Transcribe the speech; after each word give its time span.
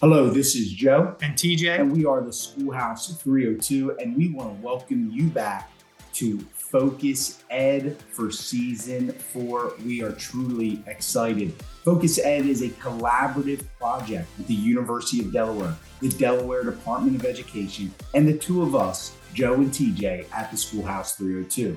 Hello, 0.00 0.30
this 0.30 0.54
is 0.54 0.70
Joe. 0.70 1.16
And 1.22 1.34
TJ. 1.34 1.80
And 1.80 1.90
we 1.90 2.04
are 2.04 2.20
the 2.20 2.32
Schoolhouse 2.32 3.20
302, 3.20 3.96
and 3.98 4.16
we 4.16 4.28
want 4.28 4.56
to 4.56 4.64
welcome 4.64 5.10
you 5.10 5.24
back 5.24 5.72
to 6.12 6.38
Focus 6.54 7.42
Ed 7.50 8.00
for 8.12 8.30
season 8.30 9.10
four. 9.10 9.72
We 9.84 10.04
are 10.04 10.12
truly 10.12 10.84
excited. 10.86 11.52
Focus 11.84 12.20
Ed 12.20 12.46
is 12.46 12.62
a 12.62 12.68
collaborative 12.68 13.64
project 13.80 14.28
with 14.38 14.46
the 14.46 14.54
University 14.54 15.18
of 15.18 15.32
Delaware, 15.32 15.74
the 16.00 16.10
Delaware 16.10 16.62
Department 16.62 17.16
of 17.16 17.24
Education, 17.24 17.92
and 18.14 18.28
the 18.28 18.38
two 18.38 18.62
of 18.62 18.76
us, 18.76 19.16
Joe 19.34 19.54
and 19.54 19.72
TJ, 19.72 20.26
at 20.32 20.52
the 20.52 20.56
Schoolhouse 20.56 21.16
302. 21.16 21.76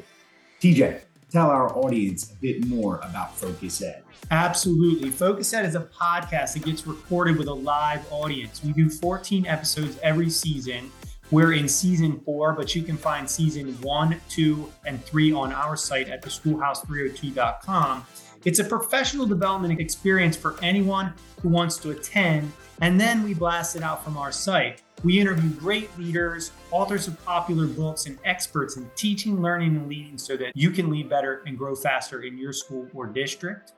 TJ, 0.61 1.01
tell 1.31 1.49
our 1.49 1.75
audience 1.77 2.31
a 2.31 2.35
bit 2.35 2.67
more 2.67 2.97
about 2.97 3.35
Focus 3.35 3.81
Ed. 3.81 4.03
Absolutely. 4.29 5.09
Focus 5.09 5.53
Ed 5.53 5.65
is 5.65 5.75
a 5.75 5.81
podcast 5.81 6.53
that 6.53 6.65
gets 6.65 6.85
recorded 6.85 7.37
with 7.37 7.47
a 7.47 7.53
live 7.53 8.05
audience. 8.11 8.61
We 8.63 8.73
do 8.73 8.89
14 8.89 9.45
episodes 9.45 9.97
every 10.03 10.29
season. 10.29 10.91
We're 11.31 11.53
in 11.53 11.69
season 11.69 12.19
four, 12.25 12.53
but 12.53 12.75
you 12.75 12.83
can 12.83 12.97
find 12.97 13.29
season 13.29 13.73
one, 13.81 14.19
two, 14.27 14.69
and 14.85 15.03
three 15.05 15.31
on 15.31 15.53
our 15.53 15.77
site 15.77 16.09
at 16.09 16.21
theschoolhouse302.com. 16.21 18.05
It's 18.43 18.59
a 18.59 18.63
professional 18.63 19.25
development 19.25 19.79
experience 19.79 20.35
for 20.35 20.57
anyone 20.61 21.13
who 21.41 21.49
wants 21.49 21.77
to 21.77 21.91
attend, 21.91 22.51
and 22.81 22.99
then 22.99 23.23
we 23.23 23.33
blast 23.33 23.75
it 23.75 23.83
out 23.83 24.03
from 24.03 24.17
our 24.17 24.31
site. 24.31 24.81
We 25.03 25.19
interview 25.19 25.49
great 25.51 25.95
leaders, 25.97 26.51
authors 26.71 27.07
of 27.07 27.23
popular 27.25 27.67
books, 27.67 28.07
and 28.07 28.17
experts 28.25 28.77
in 28.77 28.89
teaching, 28.95 29.41
learning, 29.41 29.75
and 29.75 29.87
leading 29.87 30.17
so 30.17 30.35
that 30.37 30.51
you 30.55 30.71
can 30.71 30.89
lead 30.89 31.09
better 31.09 31.43
and 31.45 31.57
grow 31.57 31.75
faster 31.75 32.23
in 32.23 32.37
your 32.37 32.53
school 32.53 32.87
or 32.93 33.07
district. 33.07 33.73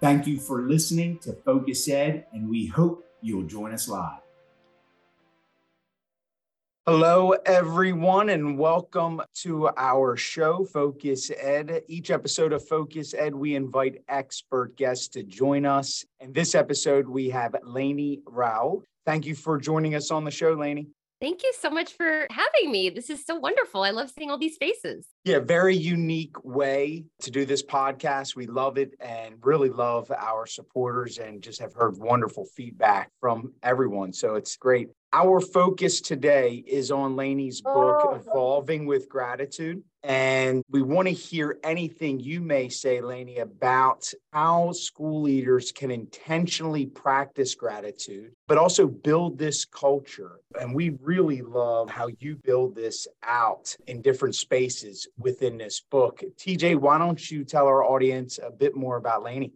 Thank 0.00 0.26
you 0.26 0.38
for 0.38 0.62
listening 0.62 1.18
to 1.20 1.32
Focus 1.44 1.88
Ed, 1.88 2.26
and 2.32 2.48
we 2.48 2.66
hope 2.66 3.04
you'll 3.20 3.46
join 3.46 3.72
us 3.72 3.88
live. 3.88 4.20
Hello, 6.90 7.32
everyone, 7.44 8.30
and 8.30 8.58
welcome 8.58 9.20
to 9.34 9.68
our 9.76 10.16
show, 10.16 10.64
Focus 10.64 11.30
Ed. 11.38 11.82
Each 11.86 12.10
episode 12.10 12.54
of 12.54 12.66
Focus 12.66 13.12
Ed, 13.12 13.34
we 13.34 13.56
invite 13.56 14.02
expert 14.08 14.74
guests 14.74 15.06
to 15.08 15.22
join 15.22 15.66
us. 15.66 16.02
In 16.20 16.32
this 16.32 16.54
episode, 16.54 17.06
we 17.06 17.28
have 17.28 17.54
Lainie 17.62 18.22
Rowell. 18.26 18.84
Thank 19.04 19.26
you 19.26 19.34
for 19.34 19.58
joining 19.58 19.96
us 19.96 20.10
on 20.10 20.24
the 20.24 20.30
show, 20.30 20.56
Lainie. 20.56 20.86
Thank 21.20 21.42
you 21.42 21.52
so 21.60 21.68
much 21.68 21.92
for 21.92 22.26
having 22.30 22.72
me. 22.72 22.88
This 22.88 23.10
is 23.10 23.22
so 23.26 23.34
wonderful. 23.34 23.82
I 23.82 23.90
love 23.90 24.08
seeing 24.08 24.30
all 24.30 24.38
these 24.38 24.56
faces. 24.56 25.08
Yeah, 25.24 25.40
very 25.40 25.76
unique 25.76 26.42
way 26.42 27.04
to 27.20 27.30
do 27.30 27.44
this 27.44 27.62
podcast. 27.62 28.34
We 28.34 28.46
love 28.46 28.78
it 28.78 28.92
and 28.98 29.34
really 29.42 29.68
love 29.68 30.10
our 30.16 30.46
supporters 30.46 31.18
and 31.18 31.42
just 31.42 31.60
have 31.60 31.74
heard 31.74 31.98
wonderful 31.98 32.46
feedback 32.56 33.10
from 33.20 33.52
everyone. 33.62 34.14
So 34.14 34.36
it's 34.36 34.56
great. 34.56 34.88
Our 35.12 35.40
focus 35.40 36.02
today 36.02 36.62
is 36.66 36.90
on 36.90 37.16
Lainie's 37.16 37.62
book, 37.62 38.00
oh. 38.04 38.14
Evolving 38.14 38.84
with 38.84 39.08
Gratitude. 39.08 39.82
And 40.04 40.62
we 40.70 40.82
want 40.82 41.08
to 41.08 41.14
hear 41.14 41.58
anything 41.64 42.20
you 42.20 42.42
may 42.42 42.68
say, 42.68 43.00
Lainie, 43.00 43.40
about 43.40 44.12
how 44.32 44.72
school 44.72 45.22
leaders 45.22 45.72
can 45.72 45.90
intentionally 45.90 46.86
practice 46.86 47.54
gratitude, 47.54 48.32
but 48.46 48.58
also 48.58 48.86
build 48.86 49.38
this 49.38 49.64
culture. 49.64 50.40
And 50.60 50.74
we 50.74 50.90
really 51.00 51.40
love 51.40 51.88
how 51.88 52.08
you 52.20 52.36
build 52.36 52.74
this 52.74 53.08
out 53.22 53.74
in 53.86 54.02
different 54.02 54.34
spaces 54.34 55.08
within 55.16 55.56
this 55.56 55.80
book. 55.90 56.22
TJ, 56.36 56.76
why 56.76 56.98
don't 56.98 57.30
you 57.30 57.44
tell 57.44 57.66
our 57.66 57.82
audience 57.82 58.38
a 58.38 58.50
bit 58.50 58.76
more 58.76 58.98
about 58.98 59.24
Lainie? 59.24 59.52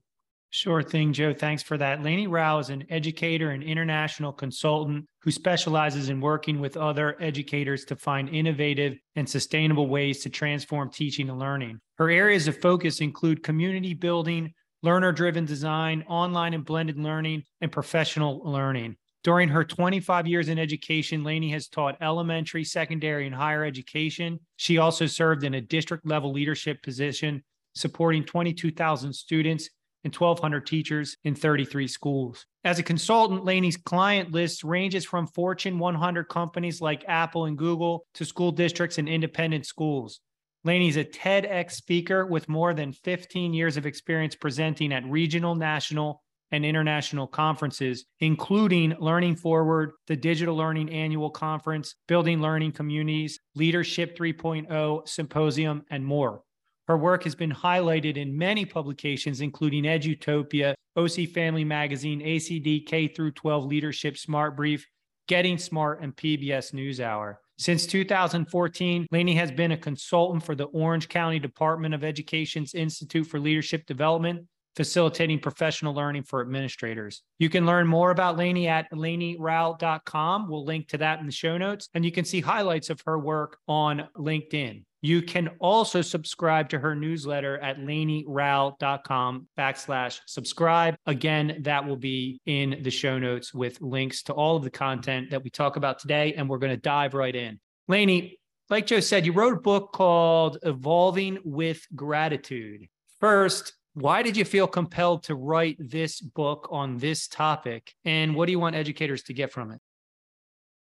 Sure 0.54 0.82
thing, 0.82 1.14
Joe. 1.14 1.32
Thanks 1.32 1.62
for 1.62 1.78
that. 1.78 2.02
Lainie 2.02 2.28
Rowell 2.28 2.58
is 2.58 2.68
an 2.68 2.84
educator 2.90 3.52
and 3.52 3.62
international 3.62 4.34
consultant 4.34 5.06
who 5.22 5.30
specializes 5.30 6.10
in 6.10 6.20
working 6.20 6.60
with 6.60 6.76
other 6.76 7.16
educators 7.22 7.86
to 7.86 7.96
find 7.96 8.28
innovative 8.28 8.98
and 9.16 9.26
sustainable 9.26 9.86
ways 9.86 10.22
to 10.22 10.28
transform 10.28 10.90
teaching 10.90 11.30
and 11.30 11.38
learning. 11.38 11.80
Her 11.96 12.10
areas 12.10 12.48
of 12.48 12.60
focus 12.60 13.00
include 13.00 13.42
community 13.42 13.94
building, 13.94 14.52
learner 14.82 15.10
driven 15.10 15.46
design, 15.46 16.04
online 16.06 16.52
and 16.52 16.66
blended 16.66 16.98
learning, 16.98 17.44
and 17.62 17.72
professional 17.72 18.42
learning. 18.44 18.96
During 19.24 19.48
her 19.48 19.64
25 19.64 20.26
years 20.26 20.50
in 20.50 20.58
education, 20.58 21.24
Lainie 21.24 21.52
has 21.52 21.68
taught 21.68 21.96
elementary, 22.02 22.64
secondary, 22.64 23.24
and 23.24 23.34
higher 23.34 23.64
education. 23.64 24.38
She 24.56 24.76
also 24.76 25.06
served 25.06 25.44
in 25.44 25.54
a 25.54 25.62
district 25.62 26.04
level 26.04 26.30
leadership 26.30 26.82
position, 26.82 27.42
supporting 27.74 28.24
22,000 28.24 29.14
students 29.14 29.70
and 30.04 30.14
1,200 30.14 30.66
teachers 30.66 31.16
in 31.24 31.34
33 31.34 31.86
schools. 31.88 32.46
As 32.64 32.78
a 32.78 32.82
consultant, 32.82 33.44
Lainie's 33.44 33.76
client 33.76 34.32
list 34.32 34.64
ranges 34.64 35.04
from 35.04 35.26
Fortune 35.26 35.78
100 35.78 36.28
companies 36.28 36.80
like 36.80 37.04
Apple 37.08 37.46
and 37.46 37.58
Google 37.58 38.06
to 38.14 38.24
school 38.24 38.52
districts 38.52 38.98
and 38.98 39.08
independent 39.08 39.66
schools. 39.66 40.20
Lainie's 40.64 40.96
a 40.96 41.04
TEDx 41.04 41.72
speaker 41.72 42.24
with 42.24 42.48
more 42.48 42.72
than 42.72 42.92
15 42.92 43.52
years 43.52 43.76
of 43.76 43.86
experience 43.86 44.36
presenting 44.36 44.92
at 44.92 45.04
regional, 45.04 45.54
national, 45.54 46.22
and 46.52 46.64
international 46.64 47.26
conferences, 47.26 48.04
including 48.20 48.94
Learning 49.00 49.34
Forward, 49.34 49.92
the 50.06 50.14
Digital 50.14 50.54
Learning 50.54 50.90
Annual 50.90 51.30
Conference, 51.30 51.96
Building 52.06 52.40
Learning 52.40 52.70
Communities, 52.70 53.40
Leadership 53.54 54.16
3.0 54.16 55.08
Symposium, 55.08 55.82
and 55.90 56.04
more. 56.04 56.42
Her 56.92 56.98
work 56.98 57.24
has 57.24 57.34
been 57.34 57.50
highlighted 57.50 58.18
in 58.18 58.36
many 58.36 58.66
publications, 58.66 59.40
including 59.40 59.84
Edutopia, 59.84 60.74
OC 60.94 61.26
Family 61.32 61.64
Magazine, 61.64 62.20
ASCD 62.20 62.84
K 62.84 63.08
through 63.08 63.30
12 63.30 63.64
Leadership 63.64 64.18
Smart 64.18 64.58
Brief, 64.58 64.86
Getting 65.26 65.56
Smart, 65.56 66.02
and 66.02 66.14
PBS 66.14 66.74
NewsHour. 66.74 67.36
Since 67.56 67.86
2014, 67.86 69.06
Lainie 69.10 69.36
has 69.36 69.50
been 69.50 69.72
a 69.72 69.76
consultant 69.78 70.44
for 70.44 70.54
the 70.54 70.64
Orange 70.64 71.08
County 71.08 71.38
Department 71.38 71.94
of 71.94 72.04
Education's 72.04 72.74
Institute 72.74 73.26
for 73.26 73.40
Leadership 73.40 73.86
Development, 73.86 74.46
facilitating 74.76 75.38
professional 75.38 75.94
learning 75.94 76.24
for 76.24 76.42
administrators. 76.42 77.22
You 77.38 77.48
can 77.48 77.64
learn 77.64 77.86
more 77.86 78.10
about 78.10 78.36
Lainie 78.36 78.68
at 78.68 78.92
lainierowell.com. 78.92 80.50
We'll 80.50 80.66
link 80.66 80.88
to 80.88 80.98
that 80.98 81.20
in 81.20 81.24
the 81.24 81.32
show 81.32 81.56
notes, 81.56 81.88
and 81.94 82.04
you 82.04 82.12
can 82.12 82.26
see 82.26 82.42
highlights 82.42 82.90
of 82.90 83.00
her 83.06 83.18
work 83.18 83.56
on 83.66 84.10
LinkedIn. 84.14 84.84
You 85.02 85.20
can 85.20 85.48
also 85.58 86.00
subscribe 86.00 86.68
to 86.68 86.78
her 86.78 86.94
newsletter 86.94 87.58
at 87.58 87.78
lainierowell.com 87.78 89.48
backslash 89.58 90.20
subscribe. 90.26 90.94
Again, 91.06 91.58
that 91.62 91.84
will 91.84 91.96
be 91.96 92.40
in 92.46 92.78
the 92.82 92.90
show 92.90 93.18
notes 93.18 93.52
with 93.52 93.80
links 93.80 94.22
to 94.24 94.32
all 94.32 94.56
of 94.56 94.62
the 94.62 94.70
content 94.70 95.30
that 95.30 95.42
we 95.42 95.50
talk 95.50 95.74
about 95.74 95.98
today. 95.98 96.34
And 96.34 96.48
we're 96.48 96.58
going 96.58 96.72
to 96.72 96.80
dive 96.80 97.14
right 97.14 97.34
in. 97.34 97.58
Lainie, 97.90 98.38
like 98.70 98.86
Joe 98.86 99.00
said, 99.00 99.26
you 99.26 99.32
wrote 99.32 99.54
a 99.54 99.60
book 99.60 99.92
called 99.92 100.58
Evolving 100.62 101.38
with 101.44 101.84
Gratitude. 101.96 102.86
First, 103.18 103.72
why 103.94 104.22
did 104.22 104.36
you 104.36 104.44
feel 104.44 104.68
compelled 104.68 105.24
to 105.24 105.34
write 105.34 105.76
this 105.80 106.20
book 106.20 106.68
on 106.70 106.96
this 106.96 107.26
topic? 107.26 107.92
And 108.04 108.36
what 108.36 108.46
do 108.46 108.52
you 108.52 108.60
want 108.60 108.76
educators 108.76 109.24
to 109.24 109.34
get 109.34 109.52
from 109.52 109.72
it? 109.72 109.80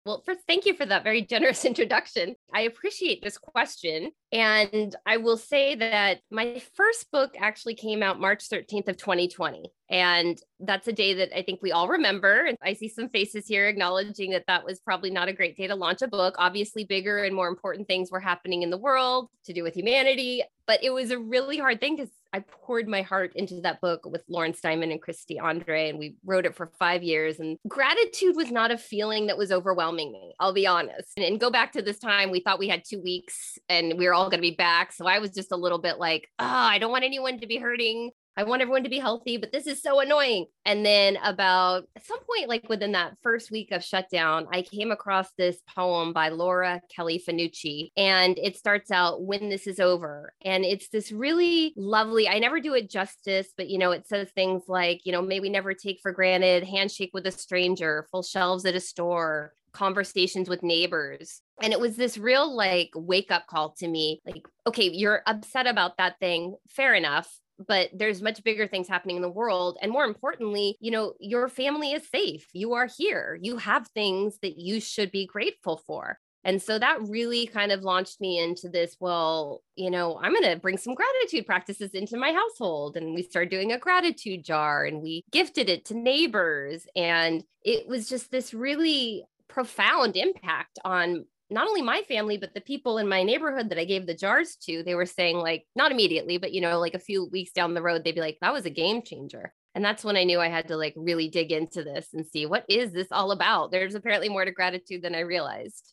Well, 0.06 0.22
first, 0.24 0.42
thank 0.46 0.66
you 0.66 0.74
for 0.74 0.86
that 0.86 1.02
very 1.02 1.20
generous 1.34 1.64
introduction. 1.64 2.36
I 2.54 2.62
appreciate 2.62 3.22
this 3.22 3.38
question. 3.38 4.12
And 4.30 4.94
I 5.04 5.16
will 5.16 5.36
say 5.36 5.74
that 5.74 6.20
my 6.30 6.62
first 6.76 7.10
book 7.10 7.34
actually 7.38 7.74
came 7.74 8.04
out 8.04 8.20
March 8.20 8.48
13th 8.48 8.86
of 8.86 8.96
2020. 8.96 9.72
And 9.88 10.40
that's 10.58 10.88
a 10.88 10.92
day 10.92 11.14
that 11.14 11.36
I 11.36 11.42
think 11.42 11.60
we 11.62 11.72
all 11.72 11.88
remember. 11.88 12.44
And 12.44 12.58
I 12.62 12.72
see 12.72 12.88
some 12.88 13.08
faces 13.08 13.46
here 13.46 13.68
acknowledging 13.68 14.30
that 14.30 14.46
that 14.48 14.64
was 14.64 14.80
probably 14.80 15.10
not 15.10 15.28
a 15.28 15.32
great 15.32 15.56
day 15.56 15.66
to 15.68 15.76
launch 15.76 16.02
a 16.02 16.08
book. 16.08 16.34
Obviously, 16.38 16.84
bigger 16.84 17.22
and 17.22 17.34
more 17.34 17.48
important 17.48 17.86
things 17.86 18.10
were 18.10 18.20
happening 18.20 18.62
in 18.62 18.70
the 18.70 18.78
world 18.78 19.28
to 19.44 19.52
do 19.52 19.62
with 19.62 19.74
humanity. 19.74 20.42
But 20.66 20.82
it 20.82 20.90
was 20.90 21.12
a 21.12 21.18
really 21.18 21.58
hard 21.58 21.80
thing 21.80 21.96
because 21.96 22.10
I 22.32 22.40
poured 22.40 22.88
my 22.88 23.02
heart 23.02 23.32
into 23.36 23.60
that 23.60 23.80
book 23.80 24.04
with 24.04 24.22
Lauren 24.28 24.52
Steinman 24.52 24.90
and 24.90 25.00
Christy 25.00 25.38
Andre, 25.38 25.88
and 25.88 25.98
we 25.98 26.16
wrote 26.24 26.44
it 26.44 26.56
for 26.56 26.72
five 26.78 27.02
years. 27.02 27.38
And 27.38 27.56
gratitude 27.68 28.34
was 28.34 28.50
not 28.50 28.72
a 28.72 28.78
feeling 28.78 29.28
that 29.28 29.38
was 29.38 29.52
overwhelming 29.52 30.10
me, 30.10 30.34
I'll 30.40 30.52
be 30.52 30.66
honest. 30.66 31.12
And, 31.16 31.24
and 31.24 31.40
go 31.40 31.50
back 31.50 31.72
to 31.72 31.82
this 31.82 31.98
time, 31.98 32.30
we 32.30 32.40
thought 32.40 32.58
we 32.58 32.68
had 32.68 32.82
two 32.84 33.00
weeks 33.00 33.58
and 33.68 33.96
we 33.96 34.06
were 34.06 34.14
all 34.14 34.28
going 34.28 34.38
to 34.38 34.50
be 34.50 34.56
back. 34.56 34.92
So 34.92 35.06
I 35.06 35.20
was 35.20 35.30
just 35.30 35.52
a 35.52 35.56
little 35.56 35.78
bit 35.78 35.98
like, 35.98 36.28
oh, 36.38 36.44
I 36.44 36.78
don't 36.78 36.90
want 36.90 37.04
anyone 37.04 37.38
to 37.38 37.46
be 37.46 37.58
hurting. 37.58 38.10
I 38.38 38.44
want 38.44 38.60
everyone 38.60 38.84
to 38.84 38.90
be 38.90 38.98
healthy, 38.98 39.38
but 39.38 39.50
this 39.50 39.66
is 39.66 39.80
so 39.80 40.00
annoying. 40.00 40.46
And 40.66 40.84
then, 40.84 41.16
about 41.24 41.88
at 41.96 42.04
some 42.04 42.18
point, 42.18 42.50
like 42.50 42.68
within 42.68 42.92
that 42.92 43.14
first 43.22 43.50
week 43.50 43.72
of 43.72 43.82
shutdown, 43.82 44.46
I 44.52 44.60
came 44.60 44.90
across 44.90 45.32
this 45.38 45.56
poem 45.74 46.12
by 46.12 46.28
Laura 46.28 46.82
Kelly 46.94 47.22
Fanucci. 47.26 47.92
And 47.96 48.38
it 48.38 48.56
starts 48.56 48.90
out, 48.90 49.22
When 49.22 49.48
This 49.48 49.66
Is 49.66 49.80
Over. 49.80 50.34
And 50.42 50.66
it's 50.66 50.88
this 50.88 51.12
really 51.12 51.72
lovely, 51.78 52.28
I 52.28 52.38
never 52.38 52.60
do 52.60 52.74
it 52.74 52.90
justice, 52.90 53.48
but 53.56 53.70
you 53.70 53.78
know, 53.78 53.92
it 53.92 54.06
says 54.06 54.28
things 54.30 54.64
like, 54.68 55.00
you 55.04 55.12
know, 55.12 55.22
may 55.22 55.40
we 55.40 55.48
never 55.48 55.72
take 55.72 56.00
for 56.02 56.12
granted, 56.12 56.64
handshake 56.64 57.10
with 57.14 57.26
a 57.26 57.32
stranger, 57.32 58.06
full 58.10 58.22
shelves 58.22 58.66
at 58.66 58.74
a 58.74 58.80
store, 58.80 59.54
conversations 59.72 60.48
with 60.48 60.62
neighbors. 60.62 61.40
And 61.62 61.72
it 61.72 61.80
was 61.80 61.96
this 61.96 62.18
real 62.18 62.54
like 62.54 62.90
wake 62.94 63.30
up 63.30 63.46
call 63.46 63.72
to 63.78 63.88
me 63.88 64.20
like, 64.26 64.46
okay, 64.66 64.90
you're 64.90 65.22
upset 65.26 65.66
about 65.66 65.96
that 65.96 66.18
thing. 66.20 66.56
Fair 66.68 66.94
enough 66.94 67.30
but 67.66 67.90
there's 67.92 68.22
much 68.22 68.42
bigger 68.44 68.66
things 68.66 68.88
happening 68.88 69.16
in 69.16 69.22
the 69.22 69.28
world. 69.28 69.78
And 69.80 69.92
more 69.92 70.04
importantly, 70.04 70.76
you 70.80 70.90
know, 70.90 71.14
your 71.20 71.48
family 71.48 71.92
is 71.92 72.08
safe. 72.08 72.46
You 72.52 72.74
are 72.74 72.88
here. 72.98 73.38
You 73.40 73.56
have 73.58 73.88
things 73.88 74.38
that 74.42 74.58
you 74.58 74.80
should 74.80 75.10
be 75.10 75.26
grateful 75.26 75.76
for. 75.86 76.18
And 76.44 76.62
so 76.62 76.78
that 76.78 77.00
really 77.08 77.48
kind 77.48 77.72
of 77.72 77.82
launched 77.82 78.20
me 78.20 78.38
into 78.38 78.68
this. 78.68 78.96
Well, 79.00 79.64
you 79.74 79.90
know, 79.90 80.16
I'm 80.22 80.32
going 80.32 80.44
to 80.44 80.60
bring 80.60 80.78
some 80.78 80.94
gratitude 80.94 81.44
practices 81.44 81.90
into 81.90 82.16
my 82.16 82.32
household. 82.32 82.96
And 82.96 83.14
we 83.14 83.24
started 83.24 83.50
doing 83.50 83.72
a 83.72 83.78
gratitude 83.78 84.44
jar 84.44 84.84
and 84.84 85.02
we 85.02 85.24
gifted 85.32 85.68
it 85.68 85.84
to 85.86 85.98
neighbors. 85.98 86.86
And 86.94 87.42
it 87.64 87.88
was 87.88 88.08
just 88.08 88.30
this 88.30 88.54
really 88.54 89.24
profound 89.48 90.16
impact 90.16 90.78
on 90.84 91.24
not 91.50 91.68
only 91.68 91.82
my 91.82 92.02
family 92.08 92.36
but 92.36 92.54
the 92.54 92.60
people 92.60 92.98
in 92.98 93.08
my 93.08 93.22
neighborhood 93.22 93.70
that 93.70 93.78
I 93.78 93.84
gave 93.84 94.06
the 94.06 94.14
jars 94.14 94.56
to 94.62 94.82
they 94.82 94.94
were 94.94 95.06
saying 95.06 95.36
like 95.36 95.64
not 95.74 95.92
immediately 95.92 96.38
but 96.38 96.52
you 96.52 96.60
know 96.60 96.78
like 96.78 96.94
a 96.94 96.98
few 96.98 97.26
weeks 97.26 97.52
down 97.52 97.74
the 97.74 97.82
road 97.82 98.04
they'd 98.04 98.14
be 98.14 98.20
like 98.20 98.38
that 98.40 98.52
was 98.52 98.66
a 98.66 98.70
game 98.70 99.02
changer. 99.02 99.52
And 99.74 99.84
that's 99.84 100.02
when 100.02 100.16
I 100.16 100.24
knew 100.24 100.40
I 100.40 100.48
had 100.48 100.68
to 100.68 100.76
like 100.76 100.94
really 100.96 101.28
dig 101.28 101.52
into 101.52 101.84
this 101.84 102.08
and 102.14 102.26
see 102.26 102.46
what 102.46 102.64
is 102.68 102.92
this 102.92 103.08
all 103.12 103.30
about? 103.30 103.70
There's 103.70 103.94
apparently 103.94 104.30
more 104.30 104.44
to 104.44 104.50
gratitude 104.50 105.02
than 105.02 105.14
I 105.14 105.20
realized. 105.20 105.92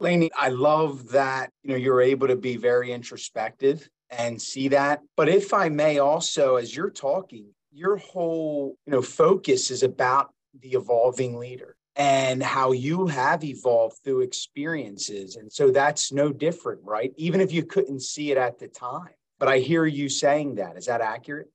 Lainie, 0.00 0.30
I 0.38 0.48
love 0.48 1.08
that 1.10 1.50
you 1.62 1.70
know 1.70 1.76
you're 1.76 2.00
able 2.00 2.28
to 2.28 2.36
be 2.36 2.56
very 2.56 2.92
introspective 2.92 3.88
and 4.10 4.40
see 4.40 4.68
that. 4.68 5.00
But 5.16 5.28
if 5.28 5.52
I 5.52 5.68
may 5.68 5.98
also, 5.98 6.56
as 6.56 6.74
you're 6.74 6.90
talking, 6.90 7.46
your 7.72 7.96
whole 7.96 8.76
you 8.86 8.92
know 8.92 9.02
focus 9.02 9.70
is 9.70 9.82
about 9.82 10.32
the 10.60 10.70
evolving 10.70 11.36
leader 11.38 11.76
and 11.96 12.42
how 12.42 12.72
you 12.72 13.06
have 13.06 13.44
evolved 13.44 13.98
through 14.04 14.22
experiences. 14.22 15.36
And 15.36 15.52
so 15.52 15.70
that's 15.70 16.12
no 16.12 16.32
different, 16.32 16.80
right? 16.82 17.12
Even 17.16 17.40
if 17.40 17.52
you 17.52 17.64
couldn't 17.64 18.00
see 18.00 18.30
it 18.30 18.36
at 18.36 18.58
the 18.58 18.68
time. 18.68 19.10
But 19.38 19.48
I 19.48 19.58
hear 19.58 19.86
you 19.86 20.08
saying 20.08 20.56
that. 20.56 20.76
Is 20.76 20.86
that 20.86 21.00
accurate? 21.00 21.50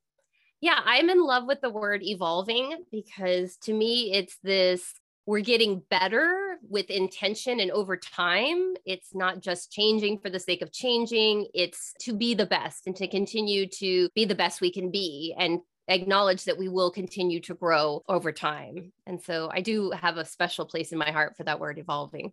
Yeah, 0.62 0.80
I'm 0.84 1.10
in 1.10 1.24
love 1.24 1.46
with 1.46 1.62
the 1.62 1.70
word 1.70 2.02
evolving 2.04 2.84
because 2.92 3.58
to 3.64 3.74
me, 3.74 4.14
it's 4.14 4.38
this 4.44 4.94
we're 5.26 5.42
getting 5.42 5.84
better 5.92 6.58
with 6.68 6.90
intention 6.90 7.60
and 7.60 7.70
over 7.70 7.96
time. 7.96 8.74
It's 8.84 9.14
not 9.14 9.42
just 9.42 9.72
changing 9.72 10.20
for 10.20 10.30
the 10.30 10.40
sake 10.40 10.64
of 10.64 10.72
changing, 10.72 11.48
it's 11.54 11.94
to 12.02 12.16
be 12.16 12.34
the 12.34 12.48
best 12.48 12.88
and 12.88 12.96
to 12.96 13.08
continue 13.08 13.68
to 13.78 14.10
be 14.16 14.26
the 14.26 14.36
best 14.36 14.60
we 14.60 14.72
can 14.72 14.90
be 14.90 15.36
and 15.38 15.60
acknowledge 15.90 16.46
that 16.46 16.58
we 16.58 16.70
will 16.70 16.92
continue 16.92 17.40
to 17.42 17.56
grow 17.56 18.04
over 18.08 18.32
time. 18.32 18.94
And 19.06 19.22
so 19.22 19.50
I 19.52 19.62
do 19.62 19.92
have 19.92 20.18
a 20.18 20.26
special 20.26 20.66
place 20.66 20.92
in 20.92 20.98
my 20.98 21.12
heart 21.12 21.36
for 21.36 21.44
that 21.44 21.60
word 21.60 21.78
evolving. 21.78 22.32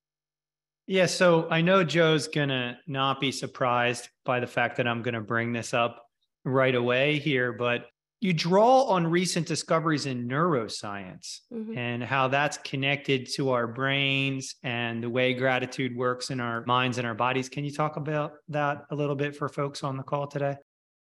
Yeah. 0.86 1.06
So 1.06 1.48
I 1.50 1.62
know 1.62 1.82
Joe's 1.82 2.28
going 2.28 2.50
to 2.50 2.78
not 2.86 3.20
be 3.20 3.32
surprised 3.32 4.08
by 4.24 4.38
the 4.38 4.46
fact 4.46 4.76
that 4.76 4.86
I'm 4.86 5.02
going 5.02 5.14
to 5.14 5.20
bring 5.20 5.52
this 5.52 5.74
up 5.74 6.06
right 6.44 6.74
away 6.74 7.18
here, 7.18 7.52
but 7.52 7.86
you 8.20 8.32
draw 8.32 8.84
on 8.84 9.06
recent 9.06 9.46
discoveries 9.46 10.06
in 10.06 10.28
neuroscience 10.28 11.40
mm-hmm. 11.52 11.76
and 11.76 12.02
how 12.02 12.28
that's 12.28 12.56
connected 12.58 13.28
to 13.34 13.50
our 13.50 13.66
brains 13.66 14.54
and 14.62 15.02
the 15.02 15.10
way 15.10 15.34
gratitude 15.34 15.94
works 15.94 16.30
in 16.30 16.40
our 16.40 16.64
minds 16.66 16.98
and 16.98 17.06
our 17.06 17.14
bodies. 17.14 17.48
Can 17.48 17.64
you 17.64 17.72
talk 17.72 17.96
about 17.96 18.34
that 18.48 18.84
a 18.90 18.94
little 18.94 19.16
bit 19.16 19.36
for 19.36 19.48
folks 19.48 19.82
on 19.84 19.96
the 19.96 20.02
call 20.02 20.26
today? 20.26 20.56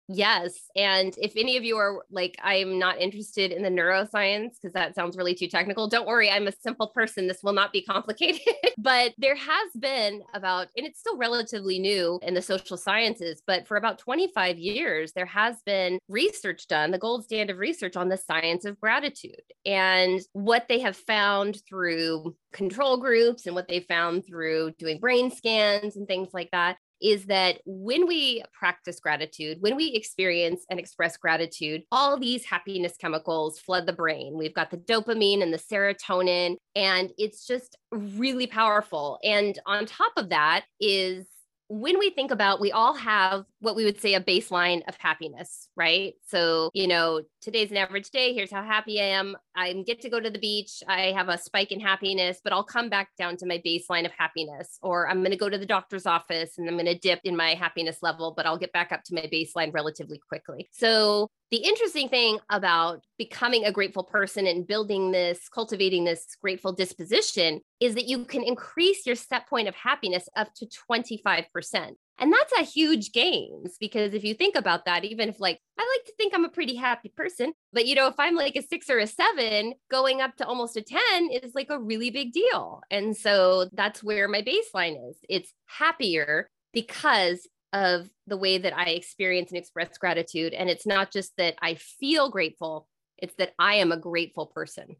Yes. 0.08 0.54
And 0.74 1.14
if 1.18 1.36
any 1.36 1.58
of 1.58 1.64
you 1.64 1.76
are 1.76 2.04
like, 2.10 2.38
I'm 2.42 2.78
not 2.78 2.98
interested 2.98 3.52
in 3.52 3.62
the 3.62 3.68
neuroscience 3.68 4.52
because 4.54 4.72
that 4.72 4.94
sounds 4.94 5.18
really 5.18 5.34
too 5.34 5.48
technical, 5.48 5.86
don't 5.86 6.06
worry. 6.06 6.30
I'm 6.30 6.48
a 6.48 6.52
simple 6.52 6.88
person. 6.88 7.26
This 7.26 7.42
will 7.42 7.52
not 7.52 7.72
be 7.72 7.82
complicated. 7.88 8.40
but 8.78 9.12
there 9.18 9.36
has 9.36 9.70
been 9.78 10.22
about, 10.32 10.68
and 10.76 10.86
it's 10.86 10.98
still 10.98 11.18
relatively 11.18 11.78
new 11.78 12.18
in 12.22 12.32
the 12.32 12.40
social 12.40 12.78
sciences, 12.78 13.42
but 13.46 13.68
for 13.68 13.76
about 13.76 13.98
25 13.98 14.58
years, 14.58 15.12
there 15.12 15.26
has 15.26 15.60
been 15.66 15.98
research 16.08 16.66
done, 16.68 16.90
the 16.90 16.98
gold 16.98 17.24
standard 17.24 17.54
of 17.54 17.58
research 17.58 17.96
on 17.96 18.08
the 18.08 18.16
science 18.16 18.64
of 18.64 18.80
gratitude. 18.80 19.42
And 19.66 20.20
what 20.32 20.68
they 20.68 20.80
have 20.80 20.96
found 20.96 21.58
through 21.68 22.34
control 22.54 22.96
groups 22.96 23.44
and 23.44 23.54
what 23.54 23.68
they 23.68 23.80
found 23.80 24.24
through 24.26 24.72
doing 24.78 24.98
brain 25.00 25.30
scans 25.30 25.96
and 25.96 26.06
things 26.06 26.28
like 26.32 26.50
that 26.52 26.78
is 27.00 27.26
that 27.26 27.60
when 27.64 28.06
we 28.06 28.42
practice 28.52 29.00
gratitude, 29.00 29.58
when 29.60 29.76
we 29.76 29.88
experience 29.88 30.64
and 30.70 30.78
express 30.78 31.16
gratitude, 31.16 31.82
all 31.92 32.18
these 32.18 32.44
happiness 32.44 32.96
chemicals 32.98 33.58
flood 33.58 33.86
the 33.86 33.92
brain. 33.92 34.36
We've 34.36 34.54
got 34.54 34.70
the 34.70 34.76
dopamine 34.76 35.42
and 35.42 35.52
the 35.52 35.58
serotonin, 35.58 36.56
and 36.74 37.10
it's 37.18 37.46
just 37.46 37.76
really 37.90 38.46
powerful. 38.46 39.18
And 39.24 39.58
on 39.66 39.86
top 39.86 40.12
of 40.16 40.30
that 40.30 40.64
is 40.80 41.26
when 41.68 41.98
we 41.98 42.10
think 42.10 42.30
about 42.30 42.60
we 42.60 42.72
all 42.72 42.94
have 42.94 43.44
what 43.60 43.76
we 43.76 43.84
would 43.84 44.00
say 44.00 44.14
a 44.14 44.20
baseline 44.20 44.80
of 44.88 44.96
happiness 44.96 45.68
right? 45.76 46.14
So 46.26 46.70
you 46.72 46.88
know 46.88 47.22
today's 47.42 47.70
an 47.70 47.76
average 47.76 48.10
day 48.10 48.32
here's 48.34 48.50
how 48.50 48.62
happy 48.62 49.00
i 49.00 49.04
am. 49.04 49.36
I 49.54 49.72
get 49.86 50.00
to 50.02 50.10
go 50.10 50.18
to 50.20 50.30
the 50.30 50.38
beach 50.38 50.82
i 50.88 51.12
have 51.12 51.28
a 51.28 51.38
spike 51.38 51.72
in 51.72 51.80
happiness 51.80 52.40
but 52.42 52.52
i'll 52.52 52.64
come 52.64 52.88
back 52.88 53.10
down 53.18 53.36
to 53.38 53.46
my 53.46 53.60
baseline 53.64 54.06
of 54.06 54.12
happiness. 54.12 54.78
Or 54.82 55.08
i'm 55.08 55.18
going 55.18 55.30
to 55.30 55.36
go 55.36 55.48
to 55.48 55.58
the 55.58 55.66
doctor's 55.66 56.06
office 56.06 56.58
and 56.58 56.68
i'm 56.68 56.76
going 56.76 56.86
to 56.86 56.98
dip 56.98 57.20
in 57.24 57.36
my 57.36 57.54
happiness 57.54 57.98
level 58.02 58.32
but 58.36 58.46
i'll 58.46 58.58
get 58.58 58.72
back 58.72 58.92
up 58.92 59.04
to 59.04 59.14
my 59.14 59.28
baseline 59.32 59.72
relatively 59.72 60.20
quickly. 60.28 60.68
So 60.72 61.30
the 61.50 61.58
interesting 61.58 62.08
thing 62.08 62.38
about 62.50 63.04
becoming 63.16 63.64
a 63.64 63.72
grateful 63.72 64.04
person 64.04 64.46
and 64.46 64.66
building 64.66 65.12
this, 65.12 65.48
cultivating 65.48 66.04
this 66.04 66.26
grateful 66.42 66.72
disposition 66.72 67.60
is 67.80 67.94
that 67.94 68.06
you 68.06 68.24
can 68.24 68.42
increase 68.42 69.06
your 69.06 69.16
set 69.16 69.48
point 69.48 69.66
of 69.66 69.74
happiness 69.74 70.28
up 70.36 70.52
to 70.54 70.66
25%. 70.90 71.92
And 72.20 72.32
that's 72.32 72.52
a 72.58 72.64
huge 72.64 73.12
gains 73.12 73.76
because 73.78 74.12
if 74.12 74.24
you 74.24 74.34
think 74.34 74.56
about 74.56 74.84
that, 74.84 75.04
even 75.04 75.28
if 75.28 75.40
like 75.40 75.60
I 75.78 75.82
like 75.82 76.06
to 76.06 76.12
think 76.16 76.34
I'm 76.34 76.44
a 76.44 76.50
pretty 76.50 76.74
happy 76.74 77.12
person, 77.16 77.52
but 77.72 77.86
you 77.86 77.94
know, 77.94 78.08
if 78.08 78.16
I'm 78.18 78.34
like 78.34 78.56
a 78.56 78.62
six 78.62 78.90
or 78.90 78.98
a 78.98 79.06
seven, 79.06 79.74
going 79.90 80.20
up 80.20 80.36
to 80.36 80.46
almost 80.46 80.76
a 80.76 80.82
10 80.82 81.30
is 81.30 81.54
like 81.54 81.70
a 81.70 81.80
really 81.80 82.10
big 82.10 82.32
deal. 82.32 82.82
And 82.90 83.16
so 83.16 83.70
that's 83.72 84.02
where 84.02 84.28
my 84.28 84.42
baseline 84.42 85.10
is. 85.10 85.16
It's 85.28 85.54
happier 85.66 86.50
because 86.72 87.46
of 87.72 88.08
the 88.26 88.36
way 88.36 88.58
that 88.58 88.76
I 88.76 88.90
experience 88.90 89.50
and 89.50 89.58
express 89.58 89.96
gratitude. 89.98 90.54
And 90.54 90.70
it's 90.70 90.86
not 90.86 91.12
just 91.12 91.36
that 91.36 91.56
I 91.60 91.74
feel 91.74 92.30
grateful, 92.30 92.88
it's 93.18 93.34
that 93.34 93.52
I 93.58 93.74
am 93.76 93.92
a 93.92 93.96
grateful 93.96 94.46
person. 94.46 94.96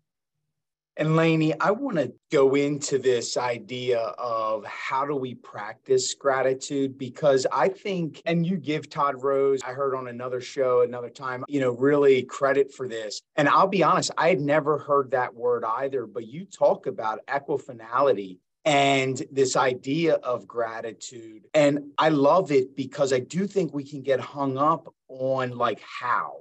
And 0.99 1.11
Lainie, 1.11 1.55
I 1.61 1.70
want 1.70 1.97
to 1.99 2.12
go 2.32 2.56
into 2.56 2.99
this 2.99 3.37
idea 3.37 4.00
of 4.00 4.65
how 4.65 5.06
do 5.06 5.15
we 5.15 5.37
practice 5.37 6.12
gratitude 6.12 6.99
because 6.99 7.47
I 7.53 7.69
think, 7.69 8.20
and 8.26 8.44
you 8.44 8.56
give 8.56 8.91
Todd 8.91 9.23
Rose, 9.23 9.62
I 9.65 9.75
heard 9.75 9.94
on 9.94 10.09
another 10.09 10.41
show 10.41 10.81
another 10.81 11.09
time, 11.09 11.44
you 11.47 11.61
know, 11.61 11.70
really 11.70 12.25
credit 12.25 12.75
for 12.75 12.88
this. 12.88 13.20
And 13.37 13.49
I'll 13.49 13.69
be 13.69 13.85
honest, 13.85 14.11
I 14.19 14.29
had 14.29 14.41
never 14.41 14.76
heard 14.76 15.12
that 15.12 15.32
word 15.32 15.62
either, 15.65 16.05
but 16.05 16.26
you 16.26 16.44
talk 16.44 16.88
about 16.88 17.25
equifinality 17.29 18.39
and 18.65 19.22
this 19.31 19.56
idea 19.56 20.15
of 20.15 20.46
gratitude. 20.46 21.46
And 21.55 21.93
I 21.96 22.10
love 22.10 22.53
it 22.53 22.77
because 22.77 23.12
I 23.12 23.20
do 23.20 23.46
think 23.46 23.72
we 23.72 23.84
can 23.84 24.03
get 24.03 24.20
hung 24.20 24.58
up 24.58 24.93
on 25.08 25.56
like 25.56 25.81
how. 25.81 26.34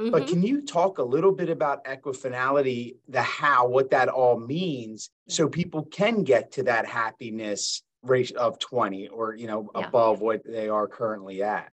Mm-hmm. 0.00 0.10
But 0.10 0.28
can 0.28 0.42
you 0.42 0.62
talk 0.62 0.98
a 0.98 1.02
little 1.02 1.32
bit 1.32 1.50
about 1.50 1.84
equifinality, 1.84 2.96
the 3.08 3.22
how, 3.22 3.66
what 3.66 3.90
that 3.90 4.08
all 4.08 4.38
means, 4.38 5.10
so 5.28 5.48
people 5.48 5.84
can 5.84 6.22
get 6.22 6.52
to 6.52 6.62
that 6.64 6.86
happiness 6.86 7.82
rate 8.02 8.32
of 8.36 8.58
20 8.60 9.08
or, 9.08 9.34
you 9.34 9.48
know, 9.48 9.70
yeah. 9.74 9.86
above 9.86 10.20
what 10.20 10.42
they 10.44 10.68
are 10.68 10.86
currently 10.86 11.42
at? 11.42 11.70